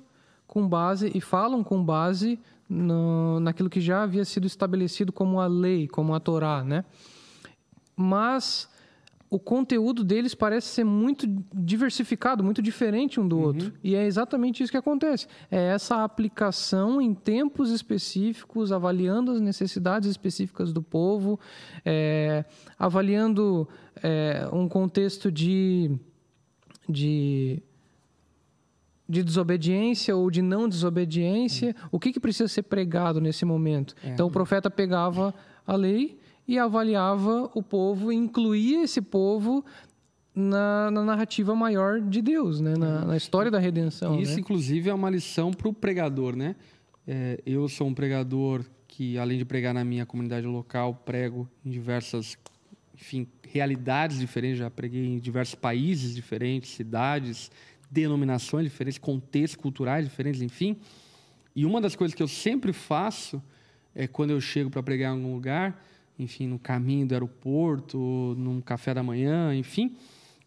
[0.47, 5.47] com base e falam com base no, naquilo que já havia sido estabelecido como a
[5.47, 6.84] lei, como a Torá, né?
[7.97, 8.68] Mas
[9.28, 13.43] o conteúdo deles parece ser muito diversificado, muito diferente um do uhum.
[13.43, 13.72] outro.
[13.82, 15.26] E é exatamente isso que acontece.
[15.51, 21.41] É essa aplicação em tempos específicos, avaliando as necessidades específicas do povo,
[21.84, 22.45] é,
[22.78, 23.68] avaliando
[24.03, 25.91] é, um contexto de,
[26.89, 27.62] de,
[29.09, 31.68] de desobediência ou de não desobediência.
[31.68, 31.89] Uhum.
[31.93, 33.95] O que, que precisa ser pregado nesse momento?
[34.03, 34.11] É.
[34.11, 35.34] Então o profeta pegava
[35.66, 39.64] a lei e avaliava o povo, incluía esse povo
[40.34, 42.74] na, na, narrativa maior de Deus, né?
[42.76, 44.20] na, na história da redenção.
[44.20, 44.41] Isso, né?
[44.41, 46.37] inclusive, é uma lição para o pregador.
[46.37, 46.55] Né?
[47.07, 51.70] É, eu sou um pregador que, além de pregar na minha comunidade local, prego em
[51.70, 52.37] diversas
[52.97, 54.59] enfim, realidades diferentes.
[54.59, 57.51] Já preguei em diversos países diferentes, cidades,
[57.90, 60.76] denominações diferentes, contextos culturais diferentes, enfim.
[61.55, 63.42] E uma das coisas que eu sempre faço
[63.94, 65.80] é quando eu chego para pregar em algum lugar
[66.18, 67.99] enfim, no caminho do aeroporto,
[68.38, 69.97] num café da manhã, enfim,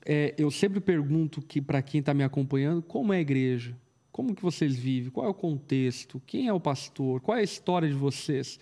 [0.05, 3.75] é, eu sempre pergunto que para quem está me acompanhando, como é a igreja?
[4.11, 5.11] Como que vocês vivem?
[5.11, 6.21] Qual é o contexto?
[6.25, 7.21] Quem é o pastor?
[7.21, 8.59] Qual é a história de vocês?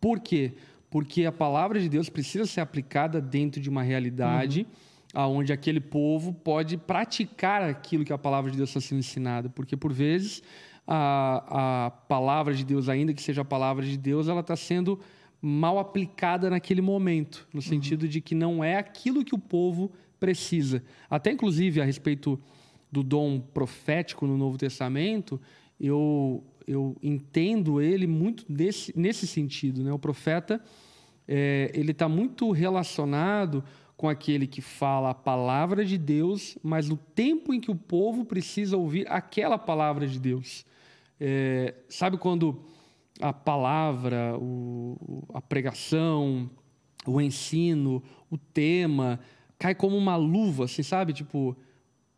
[0.00, 0.52] Por quê?
[0.90, 4.66] Porque a palavra de Deus precisa ser aplicada dentro de uma realidade
[5.14, 5.38] uhum.
[5.38, 9.48] onde aquele povo pode praticar aquilo que a palavra de Deus está sendo ensinada.
[9.48, 10.42] Porque, por vezes,
[10.86, 14.98] a, a palavra de Deus, ainda que seja a palavra de Deus, ela está sendo
[15.40, 18.08] mal aplicada naquele momento, no sentido uhum.
[18.08, 20.82] de que não é aquilo que o povo precisa.
[21.08, 22.38] Até inclusive a respeito
[22.92, 25.40] do dom profético no Novo Testamento,
[25.80, 29.82] eu, eu entendo ele muito desse, nesse sentido.
[29.82, 29.92] Né?
[29.92, 30.62] O profeta
[31.26, 33.62] é, ele está muito relacionado
[33.96, 38.24] com aquele que fala a palavra de Deus, mas no tempo em que o povo
[38.24, 40.64] precisa ouvir aquela palavra de Deus.
[41.20, 42.62] É, sabe quando
[43.20, 46.50] a palavra, o, a pregação,
[47.06, 49.20] o ensino, o tema,
[49.58, 51.12] cai como uma luva, assim, sabe?
[51.12, 51.54] Tipo,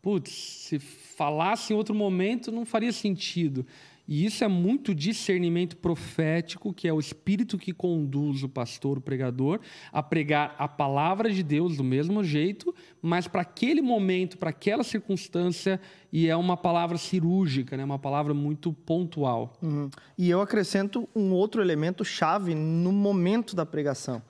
[0.01, 3.65] putz, se falasse em outro momento não faria sentido.
[4.05, 9.01] E isso é muito discernimento profético, que é o espírito que conduz o pastor, o
[9.01, 9.61] pregador,
[9.93, 14.83] a pregar a palavra de Deus do mesmo jeito, mas para aquele momento, para aquela
[14.83, 15.79] circunstância,
[16.11, 17.83] e é uma palavra cirúrgica, né?
[17.85, 19.53] uma palavra muito pontual.
[19.61, 19.89] Uhum.
[20.17, 24.21] E eu acrescento um outro elemento chave no momento da pregação: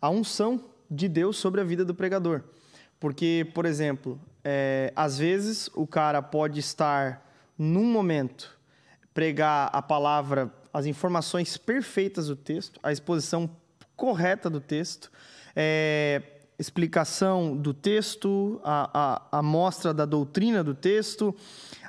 [0.00, 2.44] a unção de Deus sobre a vida do pregador.
[3.00, 7.26] Porque, por exemplo, é, às vezes o cara pode estar
[7.58, 8.55] num momento
[9.16, 13.48] pregar a palavra, as informações perfeitas do texto, a exposição
[13.96, 15.10] correta do texto,
[15.56, 16.20] é,
[16.58, 21.34] explicação do texto, a, a, a mostra da doutrina do texto,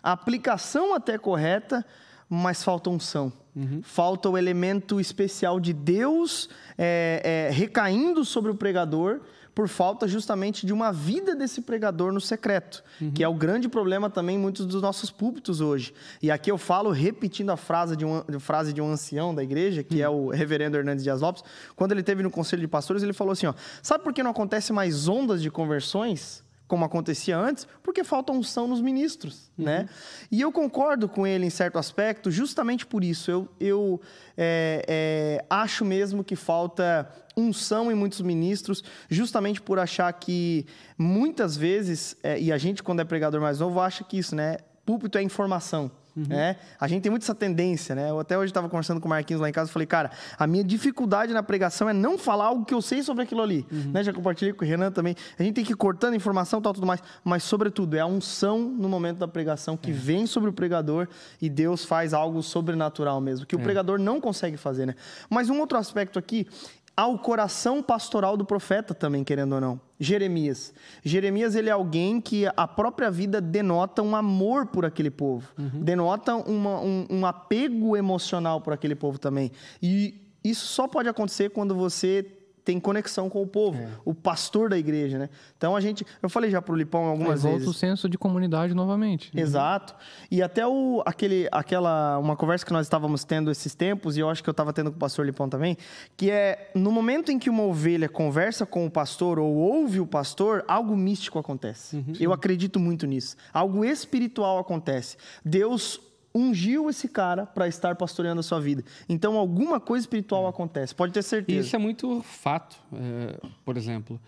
[0.02, 1.86] a aplicação até correta,
[2.30, 3.34] mas falta unção.
[3.54, 3.82] Uhum.
[3.84, 9.20] Falta o elemento especial de Deus é, é, recaindo sobre o pregador
[9.58, 13.10] por falta justamente de uma vida desse pregador no secreto, uhum.
[13.10, 15.96] que é o grande problema também em muitos dos nossos púlpitos hoje.
[16.22, 19.82] E aqui eu falo repetindo a frase de um, frase de um ancião da igreja,
[19.82, 20.26] que é uhum.
[20.26, 21.44] é o reverendo Hernandes Dias Lopes,
[21.76, 24.30] quando ele teve no conselho de pastores, ele falou assim, ó, sabe por que não
[24.30, 26.44] acontece mais ondas de conversões?
[26.68, 29.66] Como acontecia antes, porque falta unção nos ministros, uhum.
[29.66, 29.90] né?
[30.30, 33.32] E eu concordo com ele em certo aspecto, justamente por isso.
[33.32, 34.02] Eu, eu
[34.36, 40.66] é, é, acho mesmo que falta unção em muitos ministros, justamente por achar que
[40.98, 44.58] muitas vezes, é, e a gente quando é pregador mais novo acha que isso, né?
[44.86, 45.92] Púlpito é informação.
[46.18, 46.26] Uhum.
[46.28, 46.56] Né?
[46.80, 48.10] A gente tem muito essa tendência, né?
[48.10, 50.48] Eu até hoje estava conversando com o Marquinhos lá em casa e falei, cara, a
[50.48, 53.68] minha dificuldade na pregação é não falar algo que eu sei sobre aquilo ali.
[53.72, 53.92] Uhum.
[53.92, 54.04] Né?
[54.04, 55.16] Já compartilhei com o Renan também.
[55.38, 57.04] A gente tem que ir cortando informação e tal, tudo mais.
[57.24, 59.94] Mas, sobretudo, é a unção no momento da pregação que é.
[59.94, 61.08] vem sobre o pregador
[61.40, 63.64] e Deus faz algo sobrenatural mesmo, que o é.
[63.64, 64.96] pregador não consegue fazer, né?
[65.30, 66.48] Mas um outro aspecto aqui
[66.96, 69.87] ao coração pastoral do profeta também, querendo ou não.
[70.00, 70.74] Jeremias.
[71.04, 75.84] Jeremias ele é alguém que a própria vida denota um amor por aquele povo, uhum.
[75.84, 79.52] denota uma, um, um, apego emocional por aquele povo também.
[79.82, 82.26] E, Isso só pode acontecer quando você
[82.68, 83.88] tem conexão com o povo, é.
[84.04, 85.30] o pastor da igreja, né?
[85.58, 87.66] Então a gente, eu falei já pro Lipão algumas Aí vezes.
[87.66, 89.32] Volta o senso de comunidade novamente.
[89.34, 89.96] Exato.
[90.30, 94.30] E até o aquele aquela uma conversa que nós estávamos tendo esses tempos e eu
[94.30, 95.78] acho que eu estava tendo com o pastor Lipão também,
[96.18, 100.06] que é no momento em que uma ovelha conversa com o pastor ou ouve o
[100.06, 101.96] pastor, algo místico acontece.
[101.96, 102.14] Uhum.
[102.20, 103.38] Eu acredito muito nisso.
[103.54, 105.16] Algo espiritual acontece.
[105.46, 106.02] Deus
[106.38, 108.84] ungiu esse cara para estar pastoreando a sua vida.
[109.10, 110.50] Então, alguma coisa espiritual é.
[110.50, 111.60] acontece, pode ter certeza.
[111.60, 112.78] Isso é muito fato.
[112.94, 114.20] É, por exemplo,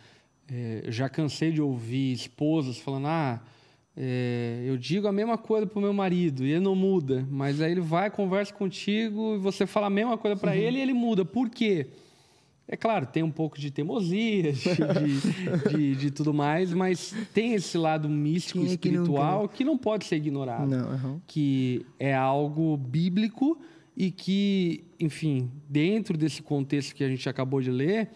[0.52, 3.42] é, já cansei de ouvir esposas falando: ah,
[3.96, 7.62] é, eu digo a mesma coisa para o meu marido e ele não muda, mas
[7.62, 10.58] aí ele vai, conversa contigo e você fala a mesma coisa para uhum.
[10.58, 11.24] ele e ele muda.
[11.24, 11.88] Por quê?
[12.72, 17.76] É claro, tem um pouco de teimosia, de, de, de tudo mais, mas tem esse
[17.80, 20.70] lado místico, espiritual, que não, que não, pode ser ignorado.
[20.70, 21.22] Não, uhum.
[21.26, 23.60] Que é algo bíblico
[23.98, 28.12] e que, enfim, dentro desse contexto que a gente acabou de ler,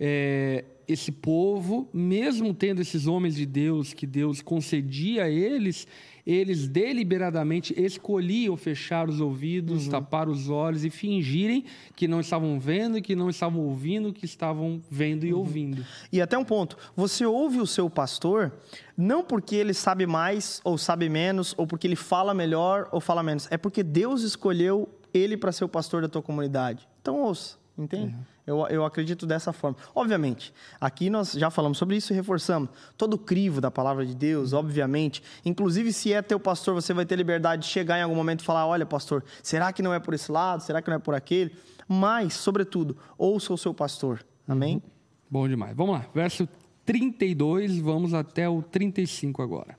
[0.00, 5.86] é, esse povo, mesmo tendo esses homens de Deus que Deus concedia a eles,
[6.26, 9.90] eles deliberadamente escolhiam fechar os ouvidos, uhum.
[9.90, 11.64] tapar os olhos e fingirem
[11.96, 15.40] que não estavam vendo e que não estavam ouvindo, que estavam vendo e uhum.
[15.40, 15.84] ouvindo.
[16.12, 18.52] E até um ponto, você ouve o seu pastor
[18.96, 23.22] não porque ele sabe mais ou sabe menos, ou porque ele fala melhor ou fala
[23.22, 26.88] menos, é porque Deus escolheu ele para ser o pastor da tua comunidade.
[27.00, 28.14] Então ouça, entende?
[28.14, 28.31] Uhum.
[28.46, 29.76] Eu, eu acredito dessa forma.
[29.94, 32.68] Obviamente, aqui nós já falamos sobre isso e reforçamos.
[32.96, 35.22] Todo o crivo da palavra de Deus, obviamente.
[35.44, 38.44] Inclusive, se é teu pastor, você vai ter liberdade de chegar em algum momento e
[38.44, 40.62] falar: olha, pastor, será que não é por esse lado?
[40.62, 41.54] Será que não é por aquele?
[41.86, 44.24] Mas, sobretudo, ouça o seu pastor.
[44.46, 44.76] Amém?
[44.76, 44.82] Uhum.
[45.30, 45.76] Bom demais.
[45.76, 46.06] Vamos lá.
[46.12, 46.48] Verso
[46.84, 49.76] 32, vamos até o 35 agora.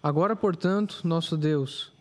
[0.00, 1.92] Agora, portanto, nosso Deus,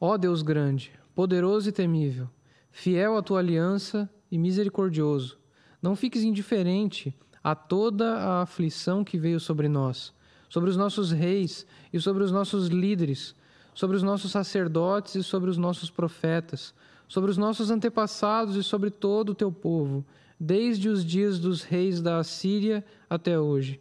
[0.00, 2.28] ó Deus grande, poderoso e temível,
[2.70, 5.38] fiel à tua aliança e misericordioso.
[5.82, 7.14] Não fiques indiferente
[7.44, 10.14] a toda a aflição que veio sobre nós,
[10.48, 13.34] sobre os nossos reis e sobre os nossos líderes,
[13.74, 16.74] sobre os nossos sacerdotes e sobre os nossos profetas,
[17.06, 20.02] sobre os nossos antepassados e sobre todo o teu povo,
[20.40, 23.78] desde os dias dos reis da Assíria até hoje.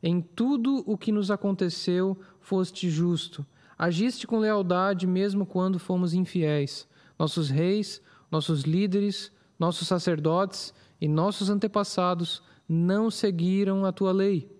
[0.00, 3.44] Em tudo o que nos aconteceu, foste justo.
[3.76, 6.86] Agiste com lealdade mesmo quando fomos infiéis.
[7.18, 14.50] Nossos reis, nossos líderes, nossos sacerdotes e nossos antepassados não seguiram a tua lei,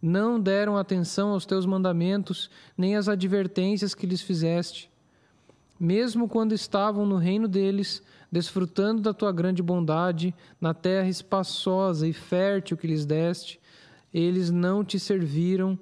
[0.00, 4.90] não deram atenção aos teus mandamentos, nem às advertências que lhes fizeste.
[5.78, 12.12] Mesmo quando estavam no reino deles, desfrutando da tua grande bondade, na terra espaçosa e
[12.12, 13.60] fértil que lhes deste,
[14.12, 15.78] eles não te serviram,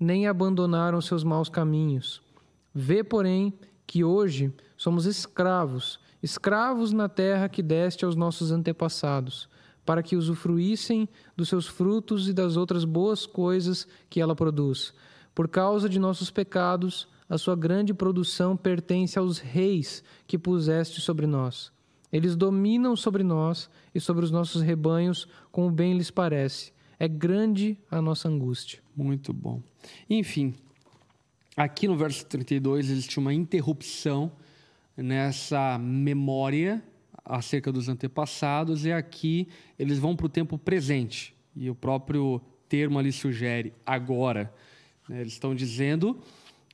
[0.00, 2.22] nem abandonaram seus maus caminhos.
[2.74, 3.52] Vê, porém,
[3.86, 9.48] que hoje somos escravos escravos na terra que deste aos nossos antepassados,
[9.84, 14.92] para que usufruíssem dos seus frutos e das outras boas coisas que ela produz.
[15.34, 21.26] Por causa de nossos pecados, a sua grande produção pertence aos reis que puseste sobre
[21.26, 21.70] nós.
[22.12, 26.72] Eles dominam sobre nós e sobre os nossos rebanhos, como bem lhes parece.
[26.98, 28.80] É grande a nossa angústia.
[28.96, 29.62] Muito bom.
[30.08, 30.54] Enfim,
[31.56, 34.32] aqui no verso 32 existe uma interrupção
[34.98, 36.82] nessa memória
[37.24, 42.98] acerca dos antepassados e aqui eles vão para o tempo presente e o próprio termo
[42.98, 44.52] ali sugere agora.
[45.08, 45.20] Né?
[45.20, 46.18] Eles estão dizendo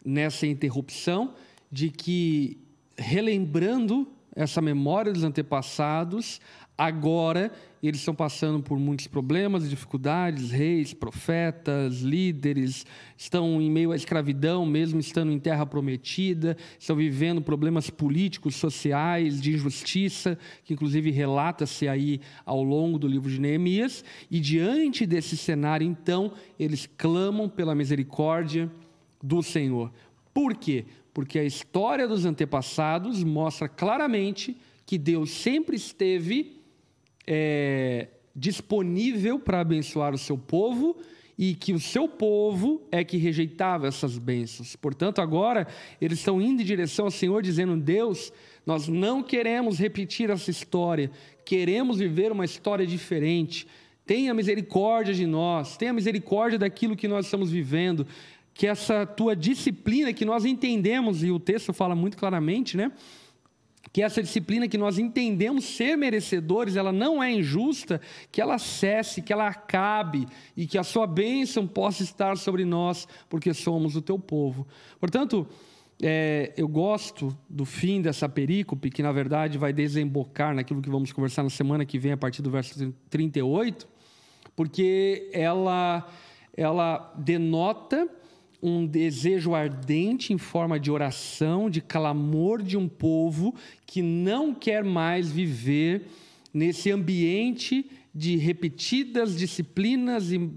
[0.05, 1.35] nessa interrupção
[1.71, 2.59] de que
[2.97, 6.41] relembrando essa memória dos antepassados,
[6.77, 7.53] agora
[7.83, 14.65] eles estão passando por muitos problemas, dificuldades, reis, profetas, líderes, estão em meio à escravidão,
[14.65, 21.87] mesmo estando em terra prometida, estão vivendo problemas políticos, sociais, de injustiça, que inclusive relata-se
[21.87, 27.75] aí ao longo do livro de Neemias, e diante desse cenário, então, eles clamam pela
[27.75, 28.71] misericórdia
[29.23, 29.93] do Senhor.
[30.33, 30.87] Por quê?
[31.13, 34.57] Porque a história dos antepassados mostra claramente
[34.87, 36.64] que Deus sempre esteve
[37.27, 40.97] é, disponível para abençoar o seu povo
[41.37, 44.77] e que o seu povo é que rejeitava essas bênçãos.
[44.77, 45.67] Portanto, agora
[46.01, 48.33] eles estão indo em direção ao Senhor, dizendo: Deus,
[48.65, 51.11] nós não queremos repetir essa história,
[51.45, 53.67] queremos viver uma história diferente.
[54.07, 58.07] Tenha misericórdia de nós, tenha misericórdia daquilo que nós estamos vivendo,
[58.53, 62.93] que essa tua disciplina que nós entendemos, e o texto fala muito claramente, né?
[63.95, 68.01] Que essa disciplina que nós entendemos ser merecedores, ela não é injusta,
[68.33, 70.27] que ela cesse, que ela acabe
[70.57, 74.67] e que a sua bênção possa estar sobre nós, porque somos o teu povo.
[74.99, 75.47] Portanto,
[76.03, 81.13] é, eu gosto do fim dessa perícope, que na verdade vai desembocar naquilo que vamos
[81.13, 83.87] conversar na semana que vem, a partir do verso 38,
[84.57, 86.05] porque ela,
[86.57, 88.11] ela denota
[88.67, 93.55] um desejo ardente em forma de oração, de clamor de um povo
[93.85, 96.07] que não quer mais viver
[96.53, 97.85] nesse ambiente
[98.15, 100.51] de repetidas disciplinas e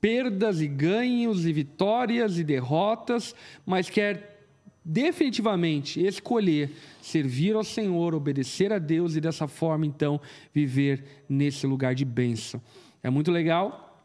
[0.00, 4.48] perdas e ganhos e vitórias e derrotas, mas quer
[4.84, 10.20] definitivamente escolher servir ao Senhor, obedecer a Deus e dessa forma então
[10.52, 12.60] viver nesse lugar de bênção.
[13.00, 14.02] É muito legal,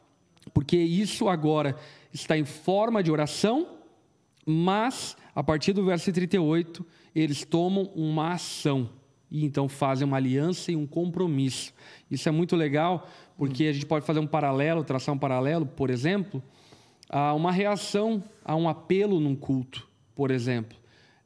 [0.53, 1.75] porque isso agora
[2.13, 3.67] está em forma de oração,
[4.45, 6.85] mas a partir do verso 38,
[7.15, 8.89] eles tomam uma ação
[9.31, 11.73] e então fazem uma aliança e um compromisso.
[12.09, 15.89] Isso é muito legal, porque a gente pode fazer um paralelo, traçar um paralelo, por
[15.89, 16.41] exemplo,
[17.09, 20.77] a uma reação a um apelo num culto, por exemplo.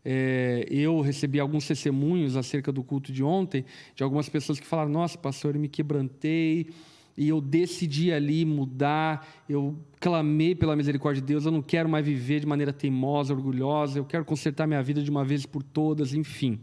[0.05, 4.89] É, eu recebi alguns testemunhos acerca do culto de ontem, de algumas pessoas que falaram:
[4.89, 6.69] Nossa, pastor, eu me quebrantei,
[7.18, 12.05] e eu decidi ali mudar, eu clamei pela misericórdia de Deus, eu não quero mais
[12.05, 16.13] viver de maneira teimosa, orgulhosa, eu quero consertar minha vida de uma vez por todas,
[16.13, 16.59] enfim.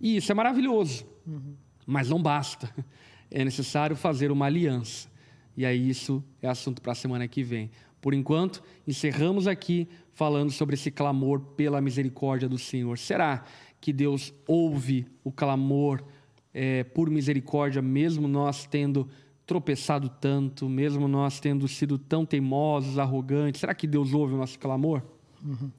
[0.00, 1.54] E isso é maravilhoso, uhum.
[1.86, 2.72] mas não basta.
[3.32, 5.08] É necessário fazer uma aliança.
[5.56, 7.70] E aí isso é assunto para a semana que vem.
[8.00, 12.98] Por enquanto, encerramos aqui falando sobre esse clamor pela misericórdia do Senhor.
[12.98, 13.44] Será
[13.80, 16.02] que Deus ouve o clamor
[16.52, 19.08] é, por misericórdia, mesmo nós tendo
[19.50, 24.56] tropeçado tanto, mesmo nós tendo sido tão teimosos, arrogantes, será que Deus ouve o nosso
[24.56, 25.02] clamor?
[25.44, 25.72] Uhum.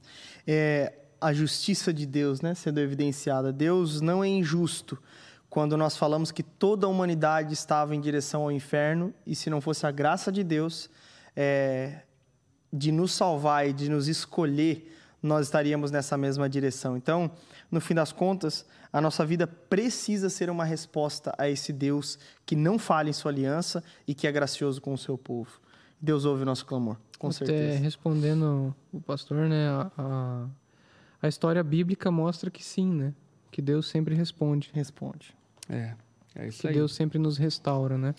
[0.45, 0.91] É,
[1.21, 3.53] a justiça de Deus né, sendo evidenciada.
[3.53, 5.01] Deus não é injusto
[5.49, 9.61] quando nós falamos que toda a humanidade estava em direção ao inferno e se não
[9.61, 10.89] fosse a graça de Deus
[11.33, 12.01] é,
[12.73, 16.97] de nos salvar e de nos escolher, nós estaríamos nessa mesma direção.
[16.97, 17.31] Então,
[17.69, 22.55] no fim das contas, a nossa vida precisa ser uma resposta a esse Deus que
[22.55, 25.61] não falha em sua aliança e que é gracioso com o seu povo.
[26.01, 27.79] Deus ouve o nosso clamor, com Até certeza.
[27.79, 30.47] Respondendo o pastor, né, a,
[31.21, 33.13] a, história bíblica mostra que sim, né?
[33.51, 34.71] Que Deus sempre responde.
[34.73, 35.35] Responde.
[35.69, 35.93] É,
[36.35, 36.73] é isso que aí.
[36.73, 38.15] Deus sempre nos restaura, né?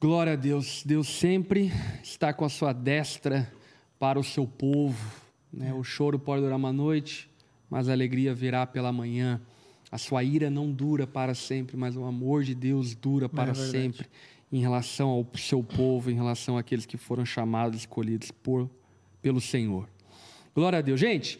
[0.00, 0.82] Glória a Deus.
[0.86, 1.70] Deus sempre
[2.02, 3.52] está com a sua destra
[3.98, 5.27] para o seu povo.
[5.52, 5.72] Né?
[5.72, 7.30] O choro pode durar uma noite,
[7.68, 9.40] mas a alegria virá pela manhã.
[9.90, 13.52] A sua ira não dura para sempre, mas o amor de Deus dura é para
[13.52, 14.06] é sempre
[14.52, 18.68] em relação ao seu povo, em relação àqueles que foram chamados, escolhidos por,
[19.20, 19.88] pelo Senhor.
[20.54, 20.98] Glória a Deus.
[20.98, 21.38] Gente,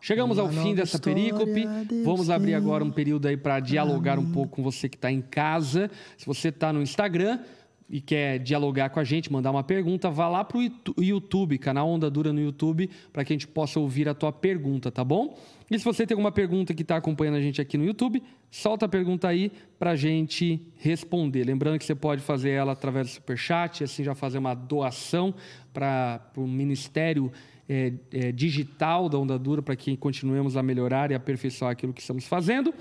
[0.00, 1.66] chegamos ao fim dessa perícope.
[2.04, 5.20] Vamos abrir agora um período aí para dialogar um pouco com você que está em
[5.20, 5.90] casa.
[6.16, 7.40] Se você está no Instagram,
[7.88, 11.88] e quer dialogar com a gente, mandar uma pergunta, vá lá para o YouTube, canal
[11.88, 15.38] Onda Dura no YouTube, para que a gente possa ouvir a tua pergunta, tá bom?
[15.70, 18.86] E se você tem alguma pergunta que está acompanhando a gente aqui no YouTube, solta
[18.86, 21.44] a pergunta aí para a gente responder.
[21.44, 25.34] Lembrando que você pode fazer ela através do Superchat, assim já fazer uma doação
[25.72, 27.32] para o Ministério
[27.68, 32.00] é, é, Digital da Onda Dura, para que continuemos a melhorar e aperfeiçoar aquilo que
[32.00, 32.72] estamos fazendo.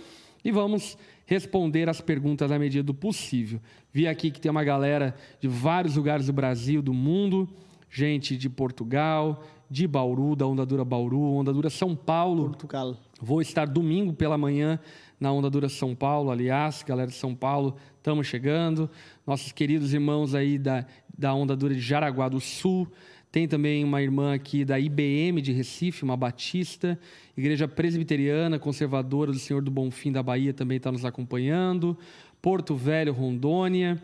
[0.44, 3.60] E vamos responder as perguntas à medida do possível.
[3.92, 7.50] Vi aqui que tem uma galera de vários lugares do Brasil, do mundo,
[7.90, 12.46] gente de Portugal, de Bauru, da Onda Dura Bauru, Onda Dura São Paulo.
[12.46, 12.98] Portugal.
[13.22, 14.80] Vou estar domingo pela manhã
[15.20, 18.90] na Onda Dura São Paulo, aliás, galera de São Paulo, estamos chegando.
[19.26, 20.86] Nossos queridos irmãos aí da,
[21.18, 22.88] da Onda Dura de Jaraguá do Sul,
[23.34, 27.00] tem também uma irmã aqui da IBM de Recife, uma batista.
[27.36, 31.98] Igreja Presbiteriana Conservadora do Senhor do Bonfim da Bahia também está nos acompanhando.
[32.40, 34.00] Porto Velho, Rondônia.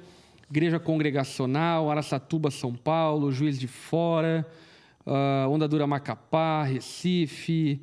[0.49, 3.32] Igreja Congregacional, Araçatuba, São Paulo.
[3.32, 4.44] Juiz de Fora.
[5.06, 7.80] Uh, Onda Dura Macapá, Recife.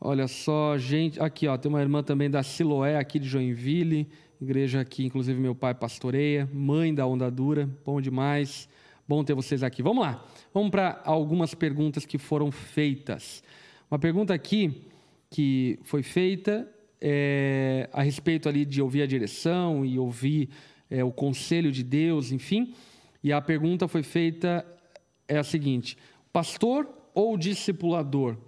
[0.00, 1.20] Olha só, gente.
[1.20, 4.06] Aqui, ó, tem uma irmã também da Siloé, aqui de Joinville.
[4.40, 6.48] Igreja aqui, inclusive, meu pai pastoreia.
[6.52, 7.68] Mãe da Onda Dura.
[7.84, 8.68] Bom demais.
[9.06, 9.82] Bom ter vocês aqui.
[9.82, 10.24] Vamos lá.
[10.54, 13.44] Vamos para algumas perguntas que foram feitas.
[13.90, 14.86] Uma pergunta aqui
[15.28, 16.66] que foi feita
[16.98, 20.48] é, a respeito ali de ouvir a direção e ouvir
[20.88, 22.72] é, o conselho de Deus, enfim.
[23.22, 24.64] E a pergunta foi feita
[25.28, 25.98] é a seguinte:
[26.32, 28.38] pastor ou discipulador?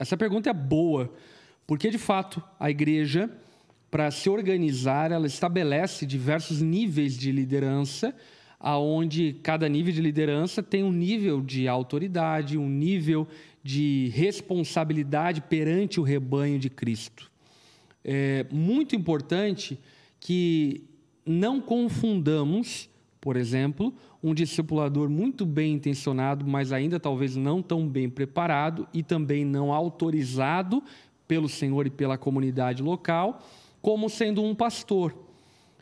[0.00, 1.14] Essa pergunta é boa,
[1.64, 3.30] porque de fato a igreja,
[3.88, 8.12] para se organizar, ela estabelece diversos níveis de liderança
[8.58, 13.26] aonde cada nível de liderança tem um nível de autoridade, um nível
[13.62, 17.30] de responsabilidade perante o rebanho de Cristo.
[18.04, 19.78] É muito importante
[20.20, 20.84] que
[21.26, 22.88] não confundamos
[23.24, 29.02] por exemplo, um discipulador muito bem intencionado, mas ainda talvez não tão bem preparado e
[29.02, 30.82] também não autorizado
[31.26, 33.42] pelo Senhor e pela comunidade local,
[33.80, 35.16] como sendo um pastor.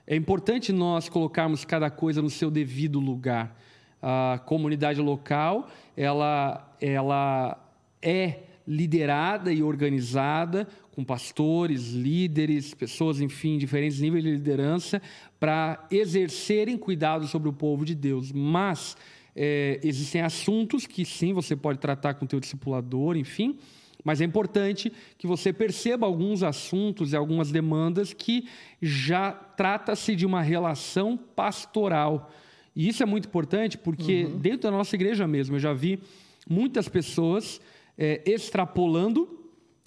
[0.06, 3.56] É importante nós colocarmos cada coisa no seu devido lugar.
[4.00, 7.56] A comunidade local, ela, ela
[8.00, 15.00] é liderada e organizada com pastores, líderes, pessoas, enfim, diferentes níveis de liderança,
[15.40, 18.30] para exercerem cuidado sobre o povo de Deus.
[18.30, 18.96] Mas
[19.34, 23.56] é, existem assuntos que sim você pode tratar com o teu discipulador, enfim,
[24.04, 28.48] mas é importante que você perceba alguns assuntos e algumas demandas que
[28.80, 32.30] já trata-se de uma relação pastoral.
[32.74, 34.38] E isso é muito importante porque uhum.
[34.38, 36.00] dentro da nossa igreja mesmo eu já vi
[36.48, 37.60] muitas pessoas
[37.96, 39.38] é, extrapolando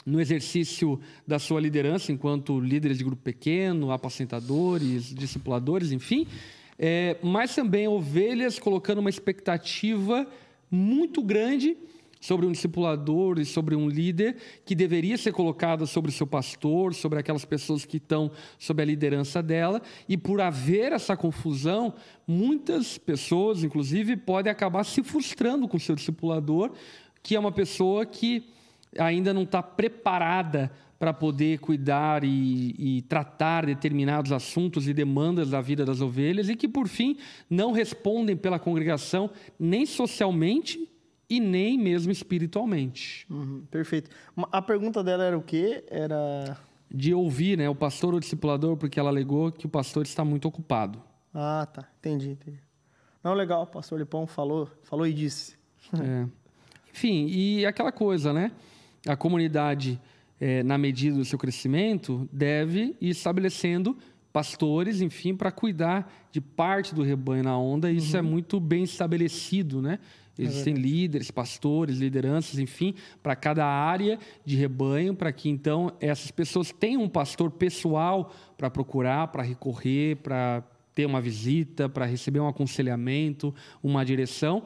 [0.06, 6.28] no exercício da sua liderança enquanto líderes de grupo pequeno, apacentadores, discipuladores, enfim,
[6.78, 10.28] é, mas também ovelhas colocando uma expectativa
[10.70, 11.76] muito grande
[12.20, 16.94] sobre um discipulador e sobre um líder que deveria ser colocada sobre o seu pastor,
[16.94, 21.94] sobre aquelas pessoas que estão sob a liderança dela, e por haver essa confusão,
[22.28, 26.72] muitas pessoas, inclusive, podem acabar se frustrando com o seu discipulador,
[27.22, 28.44] que é uma pessoa que
[28.98, 35.60] ainda não está preparada para poder cuidar e, e, tratar determinados assuntos e demandas da
[35.60, 37.18] vida das ovelhas e que, por fim,
[37.50, 39.30] não respondem pela congregação
[39.60, 40.90] nem socialmente
[41.30, 43.26] e nem mesmo espiritualmente.
[43.30, 44.10] Uhum, perfeito.
[44.52, 45.84] A pergunta dela era o quê?
[45.90, 46.58] Era
[46.90, 50.24] de ouvir, né, o pastor ou o discipulador, porque ela alegou que o pastor está
[50.24, 51.02] muito ocupado.
[51.34, 51.88] Ah, tá.
[52.00, 52.60] Entendi, entendi.
[53.24, 55.58] Não, legal, o pastor Lipão falou, falou e disse.
[55.94, 56.28] É.
[56.92, 58.52] Enfim, e aquela coisa, né?
[59.06, 60.00] A comunidade,
[60.40, 63.98] é, na medida do seu crescimento, deve ir estabelecendo
[64.32, 67.92] pastores, enfim, para cuidar de parte do rebanho na onda.
[67.92, 68.20] Isso uhum.
[68.20, 70.00] é muito bem estabelecido, né?
[70.38, 72.94] Existem é líderes, pastores, lideranças, enfim,
[73.24, 78.70] para cada área de rebanho, para que então essas pessoas tenham um pastor pessoal para
[78.70, 80.64] procurar, para recorrer, para
[80.94, 84.64] ter uma visita, para receber um aconselhamento, uma direção.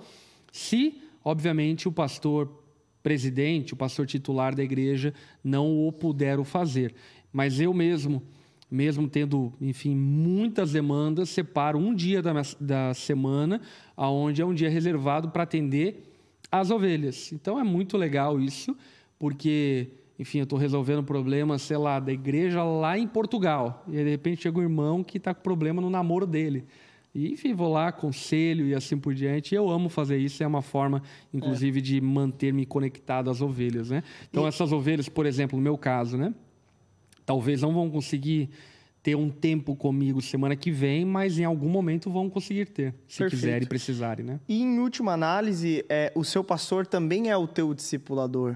[0.51, 2.63] Se, obviamente, o pastor
[3.01, 5.13] presidente, o pastor titular da igreja
[5.43, 6.93] não o puder fazer.
[7.31, 8.23] Mas eu mesmo
[8.69, 13.61] mesmo tendo, enfim, muitas demandas, separo um dia da, da semana,
[13.97, 16.13] aonde é um dia reservado para atender
[16.51, 17.31] as ovelhas.
[17.31, 18.75] Então é muito legal isso,
[19.17, 19.89] porque,
[20.19, 23.83] enfim, eu estou resolvendo problemas, sei lá, da igreja lá em Portugal.
[23.87, 26.65] E aí, de repente chega um irmão que está com problema no namoro dele.
[27.13, 29.55] E, enfim, vou lá, aconselho e assim por diante.
[29.55, 31.01] Eu amo fazer isso, é uma forma,
[31.33, 31.81] inclusive, é.
[31.81, 34.03] de manter-me conectado às ovelhas, né?
[34.29, 34.47] Então, e...
[34.47, 36.33] essas ovelhas, por exemplo, no meu caso, né?
[37.30, 38.49] Talvez não vão conseguir
[39.03, 43.19] ter um tempo comigo semana que vem, mas em algum momento vão conseguir ter, se
[43.19, 43.30] Perfeito.
[43.30, 44.39] quiserem e precisarem, né?
[44.49, 48.56] E em última análise, é, o seu pastor também é o teu discipulador.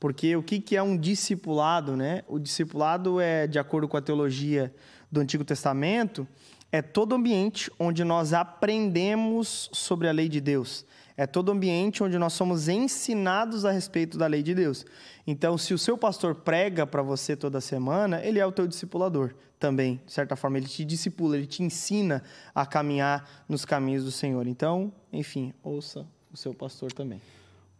[0.00, 2.22] Porque o que, que é um discipulado, né?
[2.26, 4.74] O discipulado é, de acordo com a teologia
[5.12, 6.26] do Antigo Testamento,
[6.72, 10.86] é todo ambiente onde nós aprendemos sobre a lei de Deus.
[11.16, 14.84] É todo ambiente onde nós somos ensinados a respeito da lei de Deus.
[15.26, 19.34] Então, se o seu pastor prega para você toda semana, ele é o teu discipulador
[19.58, 20.00] também.
[20.04, 22.22] De certa forma, ele te discipula, ele te ensina
[22.54, 24.46] a caminhar nos caminhos do Senhor.
[24.46, 27.20] Então, enfim, ouça o seu pastor também.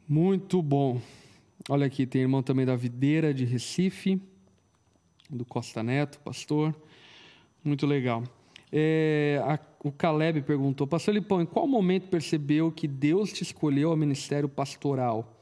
[0.09, 1.01] Muito bom.
[1.69, 4.23] Olha aqui, tem irmão também da Videira de Recife,
[5.29, 6.75] do Costa Neto, pastor.
[7.63, 8.23] Muito legal.
[8.79, 13.89] É, a, o Caleb perguntou, Pastor Lipão, em qual momento percebeu que Deus te escolheu
[13.89, 15.41] ao ministério pastoral?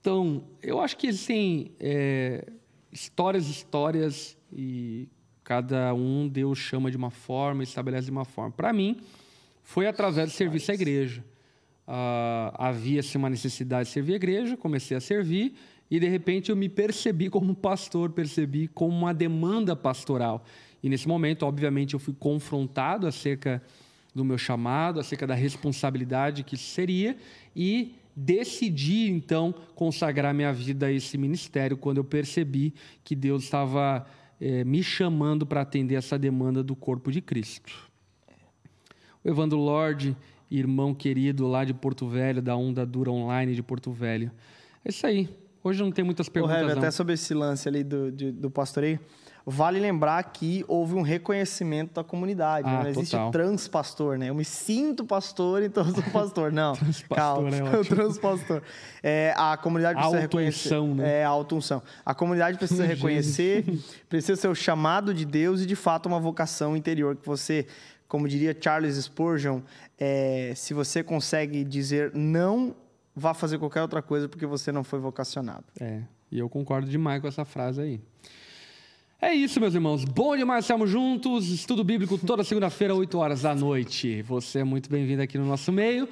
[0.00, 2.46] Então, eu acho que existem é,
[2.92, 5.08] histórias, histórias, e
[5.42, 8.52] cada um Deus chama de uma forma, estabelece de uma forma.
[8.52, 9.00] Para mim,
[9.64, 11.24] foi através do serviço à igreja.
[11.84, 15.56] Uh, Havia-se uma necessidade de servir a igreja, comecei a servir,
[15.90, 20.44] e de repente eu me percebi como pastor, percebi como uma demanda pastoral.
[20.82, 23.62] E nesse momento, obviamente, eu fui confrontado acerca
[24.14, 27.16] do meu chamado, acerca da responsabilidade que seria
[27.54, 34.06] e decidi então consagrar minha vida a esse ministério quando eu percebi que Deus estava
[34.40, 37.90] é, me chamando para atender essa demanda do corpo de Cristo.
[39.22, 40.16] O Evandro Lorde,
[40.50, 44.30] irmão querido lá de Porto Velho, da Onda Dura Online de Porto Velho.
[44.84, 45.28] É isso aí.
[45.62, 46.62] Hoje não tem muitas perguntas.
[46.62, 48.98] Heber, até sobre esse lance ali do, de, do pastoreio.
[49.44, 52.68] Vale lembrar que houve um reconhecimento da comunidade.
[52.68, 52.82] Ah, né?
[52.84, 54.28] Não existe transpastor, né?
[54.28, 56.52] Eu me sinto pastor, então eu sou pastor.
[56.52, 56.74] Não,
[57.08, 58.62] calma, é transpastor.
[59.02, 60.82] É, a comunidade precisa reconhecer.
[60.82, 61.20] Né?
[61.20, 61.82] É, auto-unção.
[62.04, 63.64] A comunidade precisa reconhecer,
[64.08, 67.66] precisa ser o chamado de Deus e, de fato, uma vocação interior que você
[68.06, 69.60] como diria Charles Spurgeon,
[69.96, 72.74] é, se você consegue dizer não,
[73.20, 75.64] vá fazer qualquer outra coisa porque você não foi vocacionado.
[75.78, 76.02] É,
[76.32, 78.00] e eu concordo demais com essa frase aí.
[79.20, 80.02] É isso, meus irmãos.
[80.02, 81.50] Bom demais estarmos juntos.
[81.50, 84.22] Estudo bíblico toda segunda-feira, 8 horas da noite.
[84.22, 86.08] Você é muito bem-vindo aqui no nosso meio.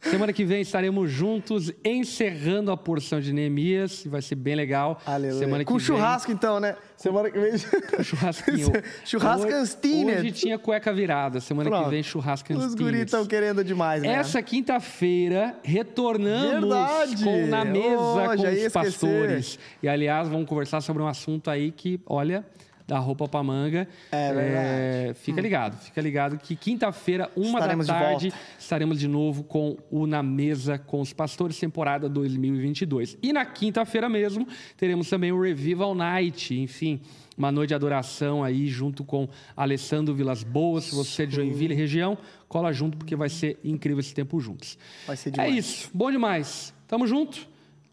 [0.00, 4.04] Semana que vem estaremos juntos encerrando a porção de Neemias.
[4.06, 5.00] Vai ser bem legal.
[5.04, 5.38] Aleluia.
[5.38, 5.86] Semana que Com vem...
[5.86, 6.76] churrasco, então, né?
[6.96, 7.52] Semana que vem.
[8.02, 8.72] Churrasquinho.
[9.04, 11.40] Churrasco hoje, hoje tinha cueca virada.
[11.40, 11.84] Semana Pronto.
[11.84, 14.08] que vem, churrasco Os guris estão querendo demais, né?
[14.08, 17.24] Essa quinta-feira, retornamos Verdade!
[17.24, 19.58] com Na Mesa Oh, com os pastores.
[19.82, 22.44] E, aliás, vamos conversar sobre um assunto aí que, olha,
[22.88, 23.86] dá roupa pra manga.
[24.10, 25.18] É verdade.
[25.20, 28.44] fica ligado, fica ligado que quinta-feira, uma Estaremos de da tarde, volta.
[28.58, 33.18] estaremos de novo com o Na Mesa com os pastores, temporada 2022.
[33.22, 37.00] E na quinta-feira mesmo, teremos também o Revival Night, enfim...
[37.36, 40.86] Uma noite de adoração aí, junto com Alessandro Vilas Boas.
[40.86, 44.76] Se você é de Joinville região, cola junto, porque vai ser incrível esse tempo juntos.
[45.06, 45.54] Vai ser É demais.
[45.54, 46.74] isso, bom demais.
[46.88, 47.46] Tamo junto.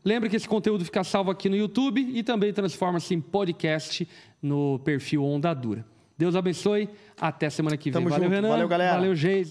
[0.06, 4.07] Lembre que esse conteúdo fica salvo aqui no YouTube e também transforma-se em podcast
[4.40, 5.84] no perfil Onda Dura.
[6.15, 6.88] Deus abençoe.
[7.19, 7.94] Até semana que vem.
[7.94, 8.36] Tamo Valeu, junto.
[8.36, 8.49] Renan.
[8.49, 8.94] Valeu, galera.
[8.98, 9.49] Valeu, Geis.